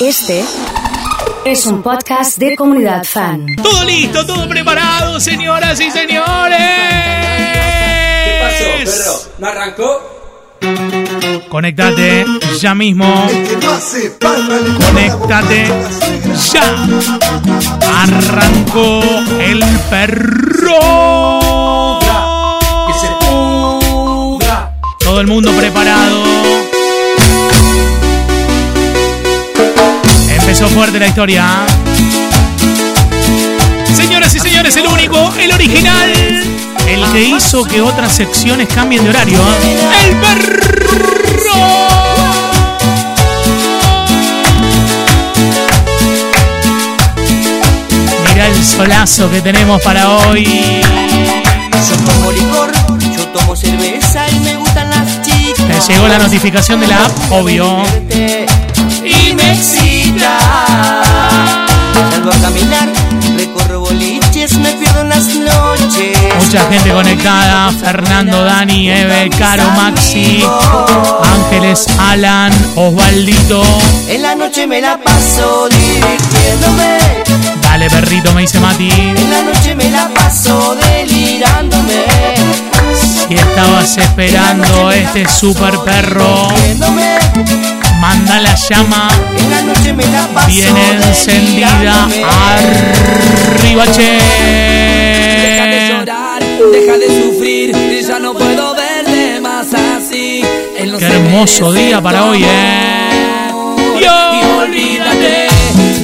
Este 0.00 0.44
es 1.44 1.66
un 1.66 1.82
podcast 1.82 2.38
de 2.38 2.54
comunidad 2.54 3.02
fan. 3.02 3.46
Todo 3.60 3.82
listo, 3.82 4.24
todo 4.24 4.48
preparado, 4.48 5.18
señoras 5.18 5.80
y 5.80 5.90
señores. 5.90 6.58
¿Qué 8.24 8.38
pasó, 8.40 8.64
perro? 8.84 9.20
¿No 9.38 9.46
arrancó? 9.48 10.18
Conectate 11.48 12.24
ya 12.60 12.76
mismo. 12.76 13.28
Conectate 14.20 15.66
ya. 16.52 16.86
Arrancó 18.02 19.02
el 19.40 19.64
perro. 19.90 20.78
Todo 25.00 25.20
el 25.20 25.26
mundo 25.26 25.50
preparado. 25.52 26.37
Empezó 30.48 30.66
fuerte 30.68 30.98
la 30.98 31.06
historia. 31.06 31.66
Señoras 33.94 34.34
y 34.34 34.40
señores, 34.40 34.74
el 34.78 34.86
único, 34.86 35.30
el 35.38 35.52
original, 35.52 36.10
el 36.88 37.12
que 37.12 37.20
hizo 37.20 37.64
que 37.64 37.82
otras 37.82 38.16
secciones 38.16 38.66
cambien 38.74 39.04
de 39.04 39.10
horario. 39.10 39.38
¡El 40.06 40.16
perro! 40.16 41.52
Mira 48.30 48.46
el 48.46 48.64
solazo 48.64 49.30
que 49.30 49.42
tenemos 49.42 49.82
para 49.82 50.08
hoy. 50.08 50.80
Yo 51.90 51.96
tomo 52.10 52.32
licor, 52.32 52.72
yo 53.14 53.28
tomo 53.28 53.54
cerveza 53.54 54.26
y 54.30 54.40
me 54.40 54.56
gustan 54.56 54.88
las 54.88 55.20
chicas. 55.20 55.66
Me 55.68 55.78
llegó 55.92 56.08
la 56.08 56.16
notificación 56.16 56.80
de 56.80 56.86
la 56.86 57.04
app, 57.04 57.32
obvio. 57.32 57.82
Y 59.04 59.34
me. 59.34 59.87
Salgo 62.10 62.30
a 62.30 62.38
caminar, 62.40 62.88
recorro 63.36 63.80
boliches, 63.80 64.56
me 64.58 64.72
pierdo 64.72 65.00
en 65.02 65.08
las 65.08 65.26
noches. 65.26 66.18
Mucha 66.38 66.70
gente 66.70 66.90
conectada. 66.92 67.70
Fernando, 67.72 68.44
Dani, 68.44 68.90
Eve, 68.90 69.30
Caro, 69.38 69.68
Maxi, 69.70 70.44
Ángeles, 71.22 71.86
Alan, 71.98 72.52
Osvaldito. 72.76 73.62
En 74.08 74.22
la 74.22 74.34
noche 74.34 74.66
me 74.66 74.80
la 74.80 74.98
paso 74.98 75.68
divirtiéndome. 75.68 76.98
Dale, 77.62 77.90
perrito, 77.90 78.32
me 78.32 78.42
dice 78.42 78.58
Mati. 78.60 78.90
En 78.90 79.30
la 79.30 79.42
noche 79.42 79.74
me 79.74 79.90
la 79.90 80.08
paso 80.08 80.74
delirándome. 80.74 82.04
Si 83.28 83.34
estabas 83.34 83.98
esperando 83.98 84.90
este 84.90 85.28
super 85.28 85.78
perro. 85.80 86.48
Manda 87.98 88.40
la 88.40 88.54
llama 88.54 89.08
bien 90.46 90.76
encendida. 91.08 92.04
Arriba, 92.04 93.84
Deja 93.84 95.66
de 95.66 95.78
che. 95.78 95.88
llorar, 95.92 96.42
deja 96.72 96.98
de 96.98 97.06
sufrir, 97.22 97.72
ya 98.06 98.18
no 98.18 98.34
puedo 98.34 98.74
verte 98.74 99.40
más 99.40 99.68
así. 99.74 100.42
Qué 100.98 101.04
hermoso 101.04 101.72
día 101.72 102.00
para 102.00 102.24
hoy, 102.24 102.44
eh. 102.44 103.50
Y 104.00 104.04
olvídate 104.60 105.48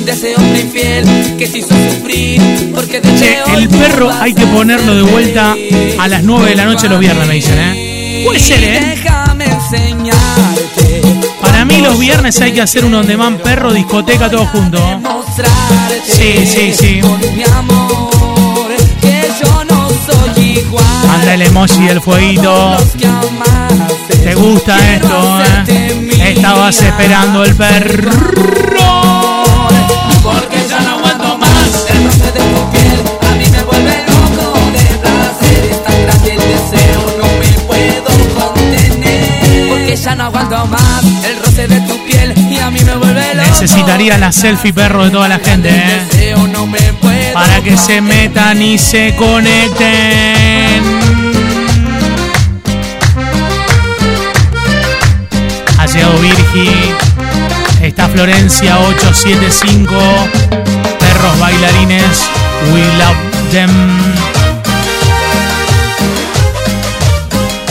de 0.04 0.12
ese 0.12 0.34
hombre 0.36 0.60
infiel 0.60 1.04
que 1.38 1.46
te 1.48 1.58
hizo 1.58 1.74
sufrir. 1.90 2.40
Porque 2.74 3.00
desde 3.00 3.18
Che, 3.18 3.38
el 3.56 3.68
perro 3.68 4.10
hay 4.20 4.34
que 4.34 4.46
ponerlo 4.46 4.94
de 4.96 5.02
vuelta 5.02 5.56
a 5.98 6.08
las 6.08 6.22
9 6.22 6.50
de 6.50 6.56
la 6.56 6.64
noche 6.64 6.88
los 6.88 6.98
viernes, 7.00 7.26
me 7.26 7.34
dicen, 7.34 7.58
¿eh? 7.58 8.22
Puede 8.26 8.38
ser, 8.40 8.62
¿eh? 8.64 8.80
Déjame 8.80 9.44
enseñarte. 9.44 10.93
Los 11.84 11.98
viernes 11.98 12.40
hay 12.40 12.52
que 12.52 12.62
hacer 12.62 12.84
un 12.84 12.94
on 12.94 13.06
demand 13.06 13.40
perro, 13.40 13.72
discoteca, 13.72 14.30
todo 14.30 14.46
junto. 14.46 14.78
Sí, 16.04 16.46
sí, 16.46 16.72
sí. 16.72 17.00
Manda 21.06 21.34
el 21.34 21.42
emoji 21.42 21.86
del 21.86 22.00
fueguito. 22.00 22.77
¿Te 24.08 24.34
gusta 24.34 24.95
esto, 24.95 25.40
eh? 25.42 26.33
Estabas 26.33 26.80
esperando 26.80 27.45
el 27.45 27.55
perro. 27.55 28.53
Necesitaría 43.64 44.19
la 44.19 44.30
selfie 44.30 44.75
perro 44.75 45.07
de 45.07 45.11
toda 45.11 45.27
la 45.27 45.39
gente, 45.39 45.70
¿eh? 45.70 46.35
Para 47.33 47.63
que 47.63 47.79
se 47.79 48.02
metan 48.02 48.61
y 48.61 48.77
se 48.77 49.17
conecten. 49.17 50.83
Ha 55.79 55.86
llegado 55.86 56.19
Virgi. 56.19 56.69
Está 57.80 58.07
Florencia 58.11 58.79
875. 58.80 59.95
Perros 60.98 61.41
bailarines. 61.41 62.29
We 62.70 62.83
love 62.98 63.17
them. 63.51 63.70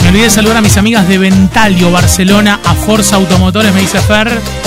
Me 0.02 0.08
olvidé 0.08 0.24
de 0.24 0.30
saludar 0.30 0.56
a 0.56 0.60
mis 0.60 0.76
amigas 0.76 1.06
de 1.06 1.18
Ventalio, 1.18 1.92
Barcelona, 1.92 2.58
a 2.64 2.74
Forza 2.74 3.14
Automotores, 3.14 3.72
me 3.72 3.82
dice 3.82 4.00
Fer. 4.00 4.63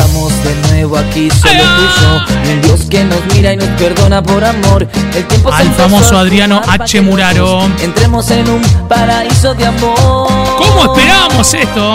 Estamos 0.00 0.32
de 0.44 0.54
nuevo 0.68 0.96
aquí, 0.96 1.30
solo 1.30 1.62
tú 1.62 1.82
y 1.82 2.00
yo. 2.00 2.52
Un 2.52 2.62
Dios 2.62 2.80
que 2.88 3.04
nos 3.04 3.22
mira 3.34 3.52
y 3.52 3.56
nos 3.58 3.68
perdona 3.78 4.22
por 4.22 4.42
amor. 4.42 4.88
El 5.14 5.26
tiempo 5.26 5.52
Al 5.52 5.70
famoso 5.74 6.16
Adriano 6.16 6.62
H. 6.66 7.02
Muraro. 7.02 7.68
Entremos 7.82 8.30
en 8.30 8.48
un 8.48 8.62
paraíso 8.88 9.52
de 9.52 9.66
amor. 9.66 10.26
¿Cómo 10.56 10.94
esperábamos 10.94 11.52
esto? 11.52 11.94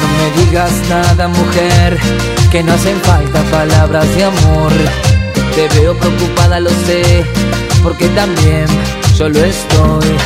No 0.00 0.06
me 0.16 0.44
digas 0.44 0.70
nada, 0.88 1.26
mujer, 1.26 1.98
que 2.52 2.62
no 2.62 2.74
hacen 2.74 3.00
falta 3.00 3.42
palabras 3.50 4.06
de 4.14 4.22
amor. 4.22 4.70
Te 5.56 5.68
veo 5.80 5.98
preocupada, 5.98 6.60
lo 6.60 6.70
sé, 6.70 7.24
porque 7.82 8.06
también 8.10 8.66
yo 9.18 9.28
lo 9.28 9.40
estoy. 9.44 10.16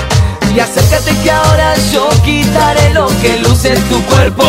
Y 0.55 0.61
acércate 0.61 1.17
que 1.23 1.31
ahora 1.31 1.75
yo 1.91 2.07
quitaré 2.23 2.93
lo 2.93 3.09
que 3.23 3.39
luce 3.39 3.73
en 3.73 3.83
tu 3.85 4.03
cuerpo. 4.03 4.45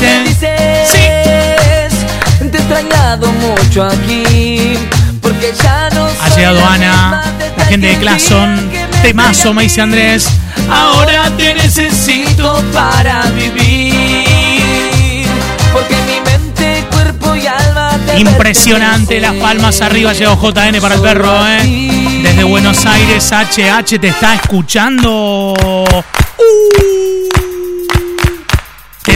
Dice, 0.00 0.84
dices, 0.84 1.92
te 2.38 2.56
he 2.56 2.60
extrañado 2.60 3.30
mucho 3.32 3.84
aquí. 3.84 4.78
Porque 5.20 5.52
ya 5.62 5.90
no 5.90 6.06
Ha 6.20 6.28
llegado 6.34 6.64
Ana, 6.64 7.22
la 7.56 7.64
gente 7.66 7.88
de 7.88 7.98
Clason. 7.98 8.70
Temazo, 9.02 9.52
me 9.52 9.64
dice 9.64 9.80
Andrés. 9.80 10.30
Ahora 10.70 11.30
te 11.36 11.54
necesito. 11.54 12.62
para 12.72 13.22
vivir. 13.32 15.26
Porque 15.72 15.94
mi 16.06 16.20
mente, 16.20 16.86
cuerpo 16.90 17.36
y 17.36 17.46
alma 17.46 17.98
te 18.06 18.20
Impresionante, 18.20 19.20
las 19.20 19.34
palmas 19.34 19.80
arriba. 19.82 20.12
Llegó 20.12 20.36
JN 20.36 20.80
para 20.80 20.94
el 20.94 21.00
perro, 21.00 21.46
¿eh? 21.46 22.20
Desde 22.22 22.44
Buenos 22.44 22.84
Aires, 22.86 23.30
HH 23.32 23.98
te 23.98 24.08
está 24.08 24.34
escuchando. 24.34 25.54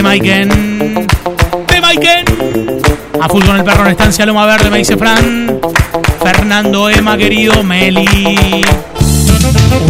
Temaiken. 0.04 1.06
Temaiken. 1.66 2.24
A 3.22 3.26
full 3.26 3.42
con 3.42 3.56
el 3.56 3.64
perro 3.64 3.86
en 3.86 3.92
estancia 3.92 4.26
Loma 4.26 4.44
Verde, 4.44 4.68
me 4.68 4.76
dice 4.76 4.98
Fran. 4.98 5.58
Fernando 6.22 6.90
Emma, 6.90 7.16
querido. 7.16 7.64
Meli. 7.64 8.62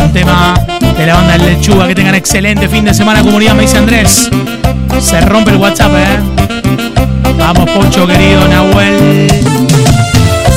Un 0.00 0.12
tema 0.12 0.54
de 0.96 1.06
la 1.06 1.14
banda 1.14 1.34
El 1.34 1.46
Lechuga. 1.46 1.88
Que 1.88 1.96
tengan 1.96 2.14
excelente 2.14 2.68
fin 2.68 2.84
de 2.84 2.94
semana, 2.94 3.22
comunidad, 3.22 3.56
me 3.56 3.62
dice 3.62 3.76
Andrés. 3.76 4.30
Se 5.00 5.20
rompe 5.22 5.50
el 5.50 5.56
WhatsApp, 5.56 5.92
¿eh? 5.96 6.18
Vamos, 7.36 7.68
Pocho, 7.70 8.06
querido 8.06 8.46
Nahuel. 8.46 9.26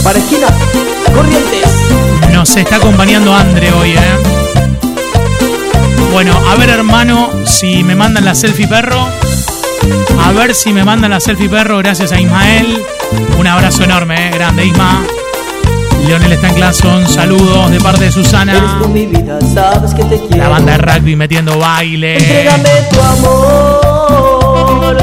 Para 0.03 0.19
esquina, 0.19 0.47
corrientes. 1.15 1.65
Nos 2.31 2.55
está 2.55 2.75
acompañando 2.75 3.33
Andre 3.33 3.71
hoy, 3.71 3.93
¿eh? 3.93 4.17
Bueno, 6.11 6.39
a 6.47 6.55
ver, 6.55 6.69
hermano, 6.69 7.31
si 7.43 7.83
me 7.83 7.95
mandan 7.95 8.23
la 8.23 8.35
selfie 8.35 8.67
perro. 8.67 9.16
A 10.19 10.31
ver 10.31 10.53
si 10.53 10.73
me 10.73 10.83
mandan 10.83 11.11
la 11.11 11.19
selfie 11.19 11.49
perro, 11.49 11.77
gracias 11.79 12.11
a 12.11 12.19
Ismael. 12.19 12.83
Un 13.37 13.47
abrazo 13.47 13.83
enorme, 13.83 14.27
¿eh? 14.27 14.31
Grande, 14.33 14.65
Isma. 14.65 15.03
Leonel 16.05 16.33
está 16.33 16.49
en 16.49 16.55
Clason. 16.55 17.07
Saludos 17.07 17.71
de 17.71 17.79
parte 17.79 18.05
de 18.05 18.11
Susana. 18.11 18.79
mi 18.87 19.05
vida, 19.05 19.39
sabes 19.53 19.93
que 19.93 20.03
te 20.05 20.19
quiero. 20.19 20.37
La 20.37 20.49
banda 20.49 20.71
de 20.73 20.77
rugby 20.77 21.15
metiendo 21.15 21.57
baile. 21.59 22.17
Entrégame 22.17 22.69
tu 22.89 23.01
amor. 23.01 24.97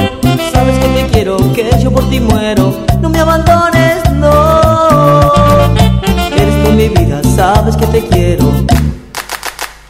Sabes 0.53 0.79
que 0.79 0.89
te 0.89 1.07
quiero, 1.13 1.53
que 1.53 1.71
yo 1.83 1.91
por 1.91 2.09
ti 2.09 2.21
muero. 2.21 2.75
No 3.01 3.11
me 3.11 3.19
abandones, 3.21 4.11
no. 4.13 5.73
Eres 6.37 6.65
tú 6.65 6.71
mi 6.73 6.89
vida, 6.89 7.21
sabes 7.37 7.77
que 7.77 7.87
te 7.87 8.07
quiero. 8.07 8.51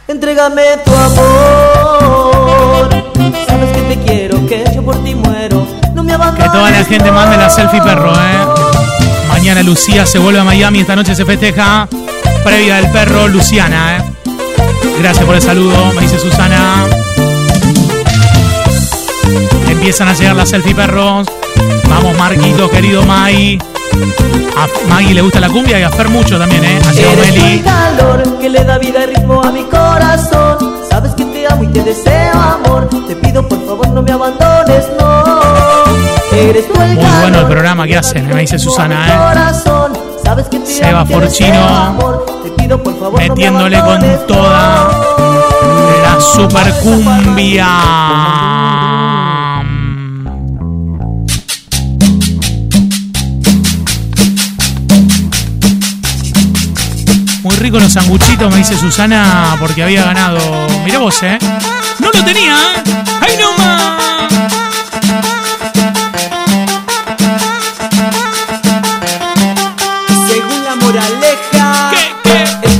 Entrégame 0.07 0.63
tu 0.83 0.93
amor. 0.93 1.64
Que 6.37 6.43
toda 6.49 6.71
la 6.71 6.83
gente 6.83 7.11
mande 7.11 7.37
la 7.37 7.49
selfie 7.49 7.81
perro, 7.81 8.13
eh. 8.13 8.45
Mañana 9.29 9.63
Lucía 9.63 10.05
se 10.05 10.17
vuelve 10.19 10.39
a 10.39 10.43
Miami, 10.43 10.79
esta 10.81 10.95
noche 10.95 11.15
se 11.15 11.25
festeja. 11.25 11.87
Previa 12.43 12.75
del 12.75 12.89
perro, 12.91 13.27
Luciana, 13.27 13.97
eh. 13.97 14.03
Gracias 14.99 15.25
por 15.25 15.35
el 15.35 15.41
saludo, 15.41 15.91
me 15.93 16.01
dice 16.01 16.17
Susana. 16.19 16.85
Empiezan 19.69 20.07
a 20.07 20.13
llegar 20.13 20.35
las 20.35 20.49
selfie 20.49 20.73
perros. 20.75 21.27
Vamos, 21.89 22.17
Marquito, 22.17 22.69
querido 22.69 23.03
Mai. 23.03 23.59
A 24.57 24.67
Maggie 24.89 25.13
le 25.13 25.21
gusta 25.21 25.39
la 25.39 25.49
cumbia 25.49 25.79
y 25.79 25.83
a 25.83 25.89
Fer 25.91 26.09
mucho 26.09 26.37
también, 26.39 26.63
¿eh? 26.63 26.79
Ha 26.85 26.91
Eres 26.93 27.17
Meli. 27.33 27.53
el 27.57 27.63
calor 27.63 28.37
que 28.39 28.49
le 28.49 28.63
da 28.63 28.77
vida 28.77 29.03
y 29.03 29.15
ritmo 29.15 29.41
a 29.43 29.51
mi 29.51 29.63
corazón. 29.63 30.57
Sabes 30.89 31.13
que 31.13 31.25
te 31.25 31.47
amo 31.47 31.63
y 31.63 31.67
te 31.67 31.83
deseo 31.83 32.33
amor. 32.33 32.87
Te 33.07 33.15
pido 33.15 33.47
por 33.47 33.65
favor 33.65 33.87
no 33.89 34.01
me 34.01 34.11
abandones, 34.11 34.85
no. 34.99 35.24
Muy 36.35 36.95
bueno 37.21 37.39
el 37.39 37.47
programa 37.47 37.87
que 37.87 37.95
hacen, 37.95 38.27
me 38.27 38.41
dice 38.41 38.59
Susana, 38.59 39.07
¿eh? 39.07 39.33
corazón. 39.33 39.93
Sabes 40.21 40.47
que 40.47 40.59
te 40.59 40.65
Seba 40.65 41.05
Forchino, 41.05 41.95
Metiéndole 43.17 43.79
con 43.79 44.01
toda 44.27 44.89
la 46.03 46.19
super 46.19 46.73
cumbia. 46.83 47.67
Muy 57.43 57.55
rico 57.55 57.79
los 57.79 57.93
sanguchitos, 57.93 58.51
me 58.51 58.57
dice 58.57 58.77
Susana, 58.77 59.55
porque 59.57 59.83
había 59.83 60.03
ganado. 60.03 60.39
Mirá 60.83 60.99
vos, 60.99 61.15
¿eh? 61.23 61.37
No 61.99 62.11
lo 62.11 62.25
tenía, 62.25 62.55
¿eh? 62.55 63.03
¡Ay, 63.21 63.37
no 63.39 63.53
más! 63.57 64.04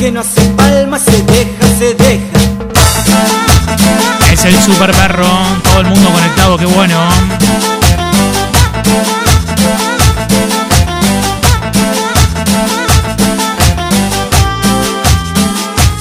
Que 0.05 0.11
no 0.11 0.19
hace 0.19 0.41
palmas 0.49 1.01
se 1.01 1.23
deja, 1.23 1.67
se 1.79 1.95
deja. 1.95 2.37
Es 4.31 4.45
el 4.45 4.55
super 4.61 4.91
perro, 4.91 5.25
todo 5.63 5.81
el 5.81 5.87
mundo 5.87 6.09
conectado, 6.11 6.57
qué 6.59 6.65
bueno. 6.67 6.95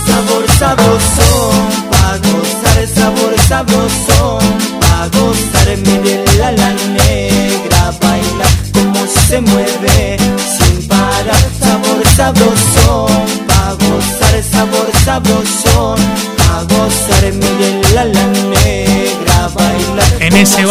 Sabor 0.06 0.50
sabrosón, 0.58 1.70
pa' 1.90 2.18
gozar 2.26 2.88
sabor 2.94 3.34
sabrosón, 3.48 4.44
pa' 4.82 5.08
gozar 5.16 5.76
mire 5.78 6.24
la 6.36 6.52
la 6.52 6.72
negra, 6.98 7.90
baila 8.02 8.48
como 8.74 9.06
se 9.06 9.40
mueve 9.40 10.18
sin 10.58 10.88
parar. 10.88 11.44
Sabor 11.58 12.06
sabrosón, 12.16 12.83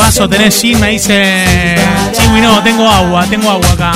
vaso 0.03 0.27
tenés 0.27 0.59
gin, 0.59 0.77
me 0.81 0.89
dice 0.89 1.77
Chingui, 2.11 2.41
no, 2.41 2.61
tengo 2.61 2.89
agua, 2.89 3.25
tengo 3.29 3.49
agua 3.49 3.71
acá. 3.71 3.93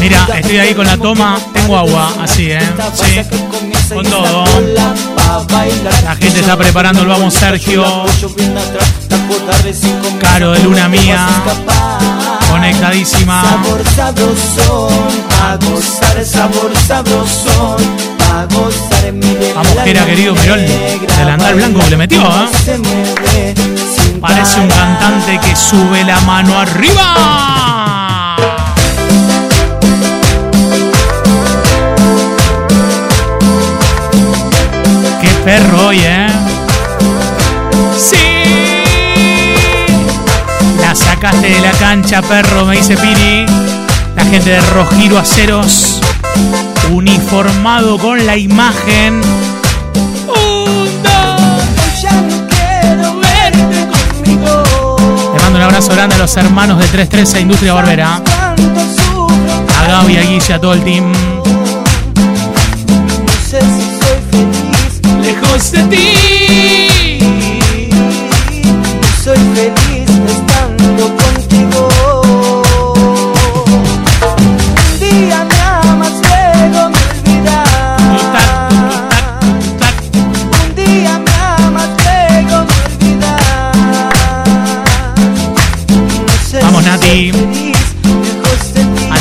Mira, 0.00 0.26
estoy 0.34 0.58
ahí 0.58 0.74
con 0.74 0.86
la 0.86 0.98
toma, 0.98 1.38
tengo 1.54 1.78
agua, 1.78 2.12
así, 2.20 2.50
¿eh? 2.50 2.60
Sí, 2.92 3.22
con 3.94 4.04
todo. 4.04 4.44
La 6.04 6.14
gente 6.16 6.40
está 6.40 6.58
preparando 6.58 7.00
el 7.02 7.08
vamos 7.08 7.32
Sergio. 7.32 8.04
Caro 10.20 10.52
de 10.52 10.62
Luna 10.62 10.88
Mía. 10.88 11.26
Conectadísima. 12.50 13.42
Sabor 13.42 13.82
sabrosón, 13.96 14.92
a 15.42 15.56
gozar 15.56 16.24
sabor 16.24 16.72
a 16.90 17.02
gozar 17.02 17.78
Vamos, 19.54 19.72
que 19.84 19.90
era 19.90 20.04
querido 20.04 20.34
Mirol, 20.34 20.60
del 20.60 21.28
andar 21.28 21.54
blanco 21.54 21.80
que 21.80 21.90
le 21.90 21.96
metió, 21.96 22.22
¿eh? 22.22 23.54
Parece 24.20 24.60
un 24.60 24.68
cantante 24.68 25.38
que 25.38 25.54
sube 25.54 26.02
la 26.04 26.20
mano 26.22 26.58
arriba. 26.58 28.36
Qué 35.20 35.28
perro 35.44 35.88
hoy, 35.88 36.00
¿eh? 36.00 36.26
Sí. 37.96 38.16
La 40.80 40.94
sacaste 40.94 41.48
de 41.48 41.60
la 41.60 41.72
cancha, 41.72 42.20
perro, 42.22 42.64
me 42.64 42.76
dice 42.76 42.96
Piri. 42.96 43.46
La 44.16 44.24
gente 44.24 44.50
de 44.50 44.60
Rojiro 44.60 45.18
Aceros. 45.18 46.00
Uniformado 46.90 47.98
con 47.98 48.26
la 48.26 48.36
imagen. 48.36 49.20
Abrazo 55.68 55.92
grande 55.92 56.14
a 56.14 56.18
los 56.18 56.34
hermanos 56.38 56.78
de 56.78 56.86
313 56.86 57.42
Industria 57.42 57.74
Barbera. 57.74 58.16
A 58.16 58.22
Gaby, 59.86 60.16
a 60.16 60.22
Guille, 60.22 60.54
a 60.54 60.58
todo 60.58 60.72
el 60.72 60.82
team. 60.82 61.12
no 61.12 61.44
sé 63.46 63.60
si 63.60 63.98
soy 64.00 64.18
feliz. 64.30 65.02
Lejos 65.20 65.70
de 65.72 65.82
ti. 65.84 66.14
Soy 69.22 69.36
feliz 69.54 70.08
estando 70.26 71.04
contigo. 71.04 71.27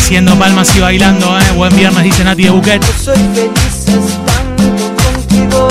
Haciendo 0.07 0.39
palmas 0.39 0.73
y 0.73 0.79
bailando, 0.79 1.37
¿eh? 1.37 1.51
Buen 1.57 1.75
viernes, 1.75 2.01
dice 2.01 2.23
Nati 2.23 2.43
de 2.43 2.49
Buquet. 2.49 2.81
Soy 2.97 3.17
feliz 3.35 3.87
estando 3.87 4.95
contigo. 5.03 5.67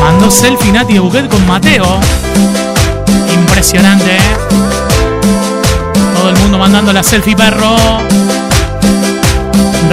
Mandó 0.00 0.30
selfie 0.30 0.72
Nati 0.72 0.94
de 0.94 1.00
Buquet 1.00 1.28
con 1.28 1.46
Mateo. 1.46 2.00
Impresionante, 3.34 4.16
¿eh? 4.16 4.20
Todo 6.16 6.30
el 6.30 6.38
mundo 6.38 6.56
mandando 6.56 6.94
la 6.94 7.02
selfie, 7.02 7.36
perro. 7.36 7.76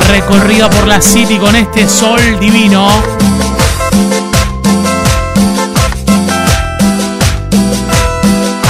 Recorrida 0.08 0.70
por 0.70 0.88
la 0.88 1.02
City 1.02 1.38
con 1.38 1.54
este 1.54 1.90
sol 1.90 2.40
divino. 2.40 2.88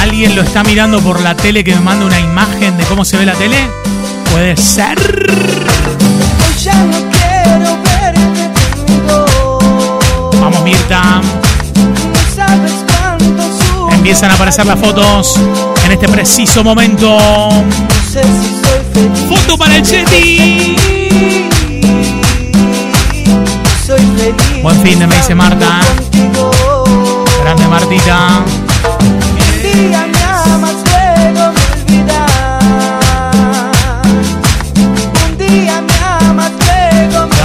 ¿Alguien 0.02 0.36
lo 0.36 0.42
está 0.42 0.64
mirando 0.64 1.00
por 1.00 1.22
la 1.22 1.36
tele 1.36 1.64
que 1.64 1.76
me 1.76 1.82
manda 1.82 2.08
una 2.08 2.20
imagen 2.20 2.76
de 2.76 2.86
cómo 2.86 3.06
se 3.06 3.18
ve 3.18 3.28
la 3.28 3.36
tele? 3.36 3.79
Puede 4.40 4.56
ser. 4.56 4.98
Ya 6.64 6.74
no 6.86 6.98
quiero 7.12 7.78
verte 7.84 8.50
conmigo. 8.72 9.60
Vamos, 10.40 10.64
Mirta. 10.64 11.20
No 11.20 12.34
sabes 12.34 12.72
cuánto 12.88 13.44
sufro. 13.44 13.92
Empiezan 13.92 14.32
a 14.32 14.36
aparecer 14.36 14.66
las 14.66 14.80
fotos 14.80 15.36
en 15.84 15.92
este 15.92 16.08
preciso 16.08 16.64
momento. 16.64 17.18
No 17.18 17.64
sé 18.10 18.24
si 18.24 18.62
soy 18.64 18.80
feliz. 18.94 19.20
Foto 19.28 19.58
para 19.58 19.76
el 19.76 19.86
feliz. 19.86 20.80
Buen 24.64 24.82
fin 24.82 25.00
de 25.00 25.08
me 25.08 25.18
dice 25.18 25.36
Marta. 25.36 25.82
Contigo. 25.98 27.26
Grande 27.44 27.68
Martita. 27.68 28.46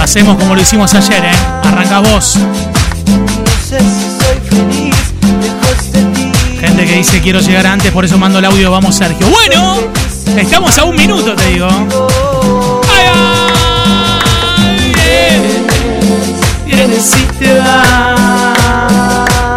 Hacemos 0.05 0.37
como 0.37 0.53
lo 0.53 0.61
hicimos 0.61 0.93
ayer, 0.93 1.25
¿eh? 1.25 1.31
Arranca 1.63 1.99
vos. 1.99 2.37
De. 3.71 3.79
Gente 6.59 6.85
que 6.85 6.95
dice 6.97 7.21
quiero 7.21 7.39
llegar 7.39 7.65
antes, 7.65 7.91
por 7.91 8.05
eso 8.05 8.19
mando 8.19 8.37
el 8.37 8.45
audio. 8.45 8.69
Vamos, 8.69 8.95
Sergio. 8.95 9.27
Bueno, 9.27 9.79
estamos 10.37 10.77
a 10.77 10.83
un 10.83 10.95
minuto, 10.95 11.35
te 11.35 11.47
digo. 11.47 11.67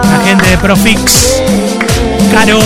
La 0.02 0.22
gente 0.24 0.48
de 0.48 0.56
Profix. 0.56 1.42
Caro. 2.32 2.58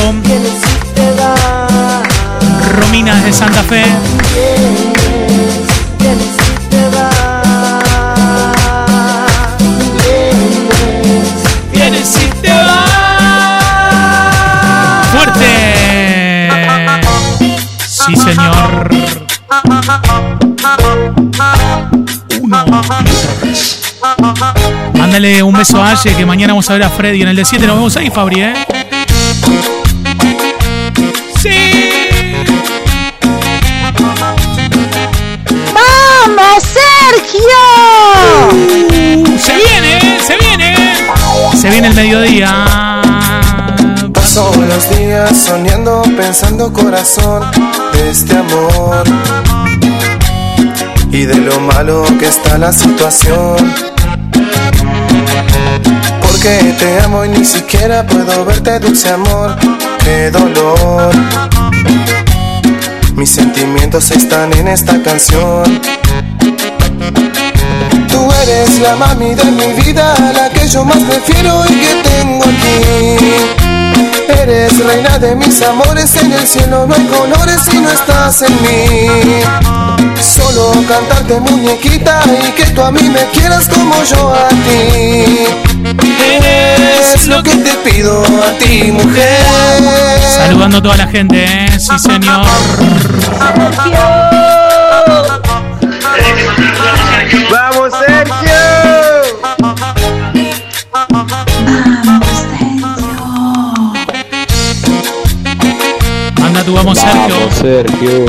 Romina 2.79 3.17
desde 3.17 3.33
Santa 3.33 3.65
Fe. 3.65 3.83
Sí, 18.15 18.19
señor. 18.19 18.91
Uno. 22.43 22.65
Mándale 24.99 25.43
un 25.43 25.55
beso 25.55 25.83
a 25.83 25.93
Aye, 25.93 26.15
que 26.15 26.27
mañana 26.27 26.53
vamos 26.53 26.69
a 26.69 26.75
ver 26.75 26.83
a 26.83 26.91
Freddy 26.91 27.23
en 27.23 27.29
el 27.29 27.37
de 27.37 27.47
7. 27.47 27.67
Nos 27.67 27.77
vemos 27.77 27.97
ahí, 27.97 28.11
Fabri, 28.11 28.43
¿eh? 28.43 28.53
¡Sí! 31.41 31.49
¡Vamos, 35.73 36.63
Sergio! 36.63 37.41
Uh, 38.51 39.39
¡Se 39.39 39.57
viene, 39.57 40.19
se 40.21 40.37
viene! 40.37 40.77
Se 41.57 41.71
viene 41.71 41.89
el 41.89 41.95
mediodía. 41.95 43.01
Paso 44.13 44.53
los 44.69 44.99
días 44.99 45.45
soñando, 45.47 46.03
pensando 46.15 46.71
corazón 46.73 47.72
este 47.95 48.37
amor 48.37 49.05
y 51.11 51.25
de 51.27 51.37
lo 51.37 51.61
malo 51.61 52.05
que 52.19 52.27
está 52.27 52.59
la 52.59 52.73
situación. 52.73 53.57
Porque 56.21 56.75
te 56.79 57.01
amo 57.01 57.25
y 57.25 57.29
ni 57.29 57.45
siquiera 57.45 58.07
puedo 58.07 58.45
verte, 58.45 58.79
dulce 58.81 59.11
amor, 59.11 59.57
qué 60.03 60.31
dolor. 60.31 61.15
Mis 63.15 63.31
sentimientos 63.31 64.11
están 64.11 64.53
en 64.55 64.69
esta 64.69 65.01
canción. 65.03 65.81
Tú 68.09 68.33
eres 68.43 68.79
la 68.81 68.97
mami 68.97 69.35
de 69.35 69.45
mi 69.45 69.83
vida, 69.83 70.15
la 70.35 70.49
que 70.51 70.67
yo 70.67 70.85
más 70.85 70.99
prefiero 70.99 71.65
y 71.67 71.75
que 71.75 72.09
tengo 72.09 72.45
aquí. 72.45 73.52
Eres 74.41 74.79
reina 74.85 75.19
de 75.19 75.35
mis 75.37 75.63
amores, 75.63 76.17
en 76.17 76.33
el 76.33 76.47
cielo 76.47 76.87
no 76.87 76.95
hay 76.95 77.07
colores 77.07 77.61
si 77.65 77.79
no 77.79 77.91
estás 77.91 78.43
en 78.43 78.53
mí. 78.63 79.43
Solo 80.21 80.73
cantarte 80.89 81.41
muñequita 81.41 82.21
y 82.27 82.51
que 82.53 82.65
tú 82.71 82.83
a 82.83 82.91
mí 82.91 83.09
me 83.09 83.25
quieras 83.31 83.69
como 83.69 83.95
yo 84.05 84.35
a 84.35 84.49
ti. 84.49 85.45
Es 87.15 87.27
lo 87.27 87.43
que 87.43 87.57
te 87.57 87.75
pido 87.91 88.23
a 88.23 88.59
ti, 88.59 88.91
mujer. 88.93 89.45
Saludando 90.37 90.79
a 90.79 90.83
toda 90.83 90.97
la 90.97 91.07
gente, 91.07 91.45
¿eh? 91.45 91.79
Sí, 91.79 91.99
señor. 91.99 92.47
¡Vamos, 97.51 97.93
Vamos, 106.83 106.99
Sergio. 106.99 107.37
Sergio. 107.61 108.27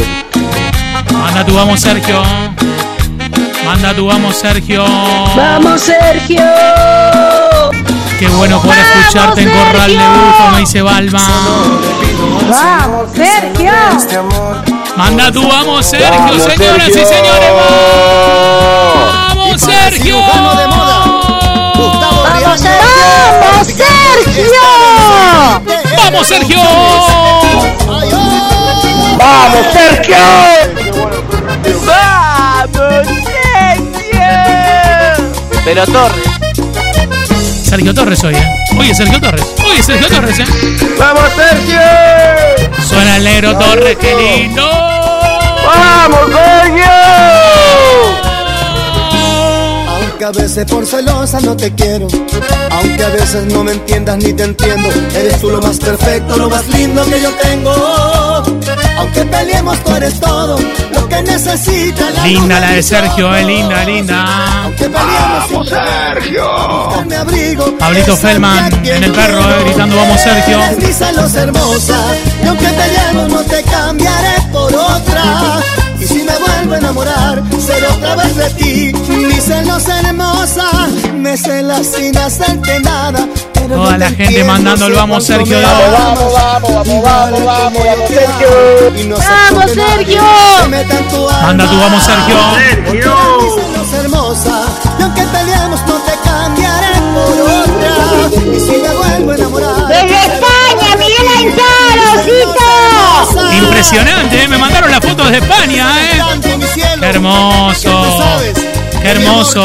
Manda 1.11 1.43
tu 1.43 1.55
vamos, 1.55 1.79
Sergio. 1.79 2.21
Manda 3.65 3.95
tu 3.95 4.05
vamos, 4.05 4.35
Sergio. 4.35 4.85
¡Vamos, 5.35 5.81
Sergio! 5.81 6.43
Qué 8.19 8.27
bueno 8.27 8.61
poder 8.61 8.77
escucharte 8.79 9.41
en 9.41 9.49
Corral 9.49 9.89
de 9.89 10.07
Bufo, 10.07 10.49
me 10.53 10.59
dice 10.59 10.83
Balma. 10.83 11.19
¡Vamos, 12.47 13.09
Sergio! 13.15 13.71
Este. 13.97 14.19
Manda 14.95 15.31
tu 15.31 15.47
vamos, 15.47 15.83
Sergio, 15.87 16.11
Vamos, 16.11 16.43
señoras 16.43 16.89
y 16.89 16.93
Sergio. 16.93 17.07
señores. 17.07 17.49
¡Vamos, 19.29 19.61
Sergio! 19.61 20.17
¡Vamos, 20.19 20.53
Sergio! 20.53 20.77
¡Vamos, 21.73 23.67
Sergio! 23.67 24.61
¡Vamos, 25.97 26.27
Sergio! 26.27 26.59
Pero 35.73 35.87
Torres. 35.87 36.23
Sergio 37.63 37.95
Torres 37.95 38.23
hoy, 38.23 38.35
¿eh? 38.35 38.47
Hoy 38.77 38.91
es 38.91 38.97
Sergio 38.97 39.19
Torres. 39.19 39.43
Hoy 39.65 39.77
es 39.79 39.85
Sergio 39.87 40.07
Torres, 40.07 40.37
¿eh? 40.37 40.45
¡Vamos, 40.99 41.23
Sergio! 41.35 41.79
Suena 42.87 43.17
el 43.17 43.23
negro 43.23 43.57
Torres, 43.57 43.97
qué 43.99 44.13
lindo. 44.13 44.69
¡Vamos, 45.65 46.19
Sergio! 46.27 46.85
Aunque 49.87 50.25
a 50.25 50.31
veces 50.31 50.65
por 50.65 50.85
celosa 50.85 51.39
no 51.39 51.57
te 51.57 51.73
quiero, 51.73 52.07
aunque 52.69 53.03
a 53.03 53.09
veces 53.09 53.45
no 53.45 53.63
me 53.63 53.71
entiendas 53.71 54.17
ni 54.17 54.31
te 54.31 54.43
entiendo, 54.43 54.89
eres 55.15 55.41
tú 55.41 55.49
lo 55.49 55.59
más 55.59 55.79
perfecto, 55.79 56.37
lo 56.37 56.51
más 56.51 56.67
lindo 56.67 57.03
que 57.05 57.19
yo 57.19 57.31
tengo. 57.41 58.43
Aunque 58.97 59.25
peleemos, 59.25 59.83
tú 59.83 59.95
eres 59.95 60.19
todo 60.19 60.59
que 61.13 61.23
necesita 61.23 62.09
la 62.11 62.23
Linda 62.25 62.59
la 62.59 62.71
de. 62.71 62.83
Sergio, 62.83 63.35
eh, 63.35 63.43
linda, 63.43 63.83
linda. 63.83 64.71
Peleemos, 64.77 65.69
Sergio. 65.69 66.47
Pablito 67.79 68.15
Feldman 68.17 68.85
en 68.85 69.03
el 69.03 69.11
perro, 69.11 69.39
eh, 69.41 69.63
gritando, 69.65 69.95
"Vamos, 69.95 70.21
Sergio". 70.21 70.59
Celos 70.93 71.33
hermosa, 71.35 71.97
y 72.43 72.47
aunque 72.47 72.67
peleemos 72.67 73.29
no 73.29 73.41
te 73.43 73.63
cambiaré 73.63 74.41
por 74.51 74.73
otra. 74.73 75.59
Y 75.99 76.05
si 76.05 76.15
me 76.15 76.37
vuelvo 76.37 76.73
a 76.73 76.77
enamorar, 76.77 77.43
seré 77.59 77.87
otra 77.87 78.15
vez 78.15 78.35
de 78.35 78.49
ti. 78.51 78.93
Mi 79.09 79.33
celos 79.41 79.87
hermosa, 79.87 80.69
me 81.15 81.35
celas 81.35 81.87
sin 81.87 82.17
hacerte 82.17 82.79
nada. 82.81 83.27
Toda 83.73 83.97
la 83.97 84.09
te 84.09 84.15
gente 84.15 84.43
mandando 84.43 84.85
el 84.87 84.93
vamos, 84.93 85.25
Sergio, 85.25 85.59
vamos, 85.61 85.91
vamos, 85.91 86.33
vamos, 86.33 87.03
vamos, 87.03 87.03
vamos, 87.03 87.45
vamos, 87.45 87.81
Sergio. 88.07 88.49
Vamos, 89.17 89.71
Sergio. 89.71 90.23
Manda 91.41 91.69
tu 91.69 91.77
vamos, 91.79 92.03
Sergio. 92.03 92.35
Porque 92.85 92.99
eres 92.99 93.43
mi 93.43 93.49
celos 93.49 93.93
hermosa, 93.93 94.65
y 94.99 95.01
aunque 95.01 95.21
peleemos 95.23 95.81
no 95.87 95.95
te 95.95 96.13
cambiaré 96.23 97.01
por 97.13 97.41
otra. 97.41 97.93
Y 98.55 98.59
si 98.59 98.71
me 98.81 98.89
vuelvo 98.89 99.31
a 99.31 99.35
enamorar. 99.35 99.87
¡Desde 99.87 100.17
España, 100.21 100.95
Miguel 100.97 101.27
Aizaro! 101.37 102.13
Impresionante, 103.53 104.43
¿eh? 104.43 104.47
Me 104.47 104.57
mandaron 104.57 104.91
las 104.91 104.99
fotos 104.99 105.31
de 105.31 105.37
España, 105.37 105.87
¿eh? 105.99 106.21
Qué 106.99 107.05
hermoso. 107.05 108.03
Qué 109.01 109.09
hermoso. 109.09 109.63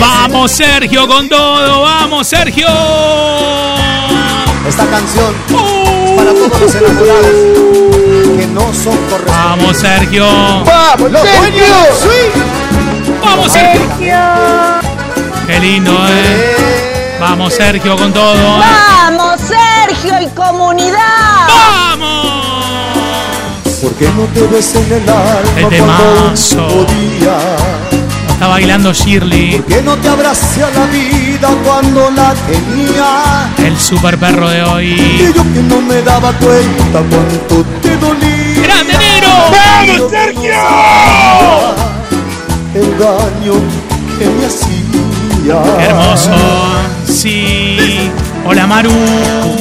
Vamos, 0.00 0.50
Sergio, 0.52 1.06
con 1.06 1.28
todo. 1.28 1.82
Vamos, 1.82 2.26
Sergio. 2.26 2.66
Esta 4.68 4.84
canción 4.86 5.34
Uh. 5.52 6.16
para 6.16 6.32
todos 6.34 6.60
los 6.60 6.74
enamorados 6.74 8.36
que 8.36 8.46
no 8.48 8.60
son 8.74 8.96
correspondidos. 9.08 9.26
Vamos, 9.36 9.76
Sergio. 9.76 10.26
¡Vamos, 10.64 11.12
Los 11.12 11.22
Sergio! 11.22 11.64
sí. 12.02 12.40
Vamos, 13.24 13.52
Sergio. 13.52 14.18
Qué 15.46 15.60
lindo, 15.60 15.92
¿eh? 16.08 17.16
Vamos, 17.20 17.54
Sergio, 17.54 17.96
con 17.96 18.12
todo. 18.12 18.34
¿eh? 18.34 18.64
¡Vamos, 19.08 19.40
Sergio 19.40 20.20
y 20.20 20.26
comunidad! 20.34 21.48
¡Vamos! 21.48 22.66
¿Por 23.82 23.92
qué 23.94 24.08
no 24.16 24.24
te 24.34 24.40
ves 24.48 24.74
en 24.74 24.92
el 24.92 25.08
alma 25.08 25.68
Qué 25.70 25.78
cuando 25.78 26.66
un 26.80 26.86
día? 27.18 27.38
Está 28.36 28.48
bailando 28.48 28.92
Shirley, 28.92 29.52
¿Por 29.56 29.64
qué 29.64 29.80
no 29.82 29.96
te 29.96 30.08
abracé 30.08 30.62
a 30.62 30.68
la 30.70 30.84
vida 30.86 31.48
cuando 31.64 32.10
la 32.10 32.34
tenía? 32.34 33.66
el 33.66 33.78
super 33.80 34.18
perro 34.18 34.50
de 34.50 34.58
Y 34.58 34.60
hoy. 34.60 35.32
yo 35.34 35.42
que 35.42 35.62
no 35.62 35.80
me 35.80 36.02
daba 36.02 36.32
cuenta 36.34 37.02
cuánto 37.08 37.64
te 37.80 37.96
dolía. 37.96 38.62
¡Grande 38.62 38.92
negro! 38.98 39.28
¡Vamos, 39.50 40.10
Sergio! 40.10 40.52
El 42.74 42.98
daño 42.98 43.54
que 44.18 44.26
me 44.26 44.44
hacía. 44.44 45.86
Hermoso. 45.88 46.30
Sí. 47.10 48.10
Hola, 48.48 48.64
Maru. 48.66 48.90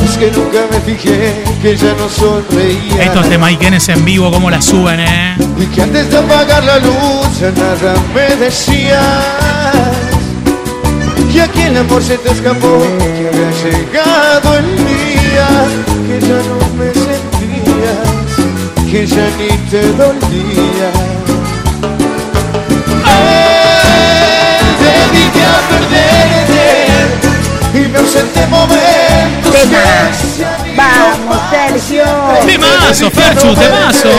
Es 0.03 0.17
que 0.17 0.29
nunca 0.31 0.59
me 0.69 0.79
fijé 0.81 1.43
que 1.59 1.75
ya 1.75 1.93
no 1.95 2.07
sonreía. 2.07 3.03
Estos 3.03 3.27
temaiquenes 3.27 3.89
en 3.89 4.05
vivo, 4.05 4.31
cómo 4.31 4.51
la 4.51 4.61
suben, 4.61 4.99
¿eh? 4.99 5.35
Y 5.57 5.65
que 5.65 5.81
antes 5.81 6.11
de 6.11 6.17
apagar 6.19 6.63
la 6.63 6.77
luz 6.77 7.39
ya 7.39 7.49
nada 7.51 7.95
me 8.13 8.35
decías 8.35 9.01
Que 11.31 11.41
aquí 11.41 11.61
el 11.61 11.77
amor 11.77 12.03
se 12.03 12.17
te 12.17 12.29
escapó 12.29 12.85
Que 12.99 13.27
había 13.27 13.51
llegado 13.63 14.57
el 14.57 14.77
día 14.77 15.47
Que 16.07 16.19
ya 16.21 16.39
no 16.47 16.57
me 16.77 16.93
sentías 16.93 18.91
Que 18.91 19.07
ya 19.07 19.27
ni 19.39 19.57
te 19.69 19.81
dolía 19.93 21.14
que 27.95 29.63
ido 29.65 30.45
¡Vamos, 30.75 31.37
Sergio! 31.49 32.03
Temazo, 32.45 33.11
Ferchu, 33.11 33.53
temazo. 33.55 34.09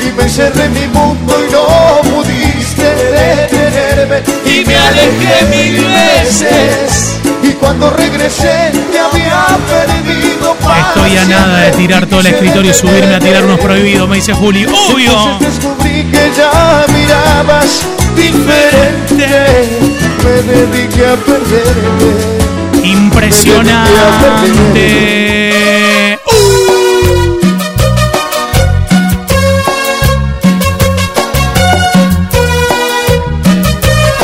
y 0.00 0.12
me 0.12 0.22
encerré 0.22 0.64
en 0.64 0.72
mi 0.74 0.86
mundo 0.88 1.34
y 1.48 1.52
no 1.52 2.00
pudiste 2.10 2.84
detenerme 2.84 4.22
Y 4.44 4.64
me 4.64 4.76
alejé 4.76 5.46
mil 5.50 5.86
veces 5.86 7.16
y 7.42 7.52
cuando 7.52 7.90
regresé 7.90 8.72
te 8.90 8.98
había 8.98 9.46
perdido 9.68 10.54
para 10.54 10.88
Estoy 10.88 11.16
a 11.16 11.24
nada 11.26 11.58
de 11.60 11.72
tirar 11.72 12.06
todo 12.06 12.20
el 12.20 12.26
escritorio 12.26 12.70
y 12.70 12.74
subirme 12.74 13.14
a 13.14 13.20
tirar 13.20 13.44
unos 13.44 13.60
prohibidos, 13.60 14.08
me 14.08 14.16
dice 14.16 14.32
Juli. 14.32 14.64
¡Obvio! 14.64 15.12
Entonces 15.12 15.54
descubrí 15.54 16.04
que 16.04 16.32
ya 16.36 16.84
mirabas 16.92 17.82
diferente 18.16 19.85
me 20.26 20.42
dediqué 20.42 21.06
a 21.06 21.16
perderme. 21.16 22.10
Impresionante. 22.82 23.86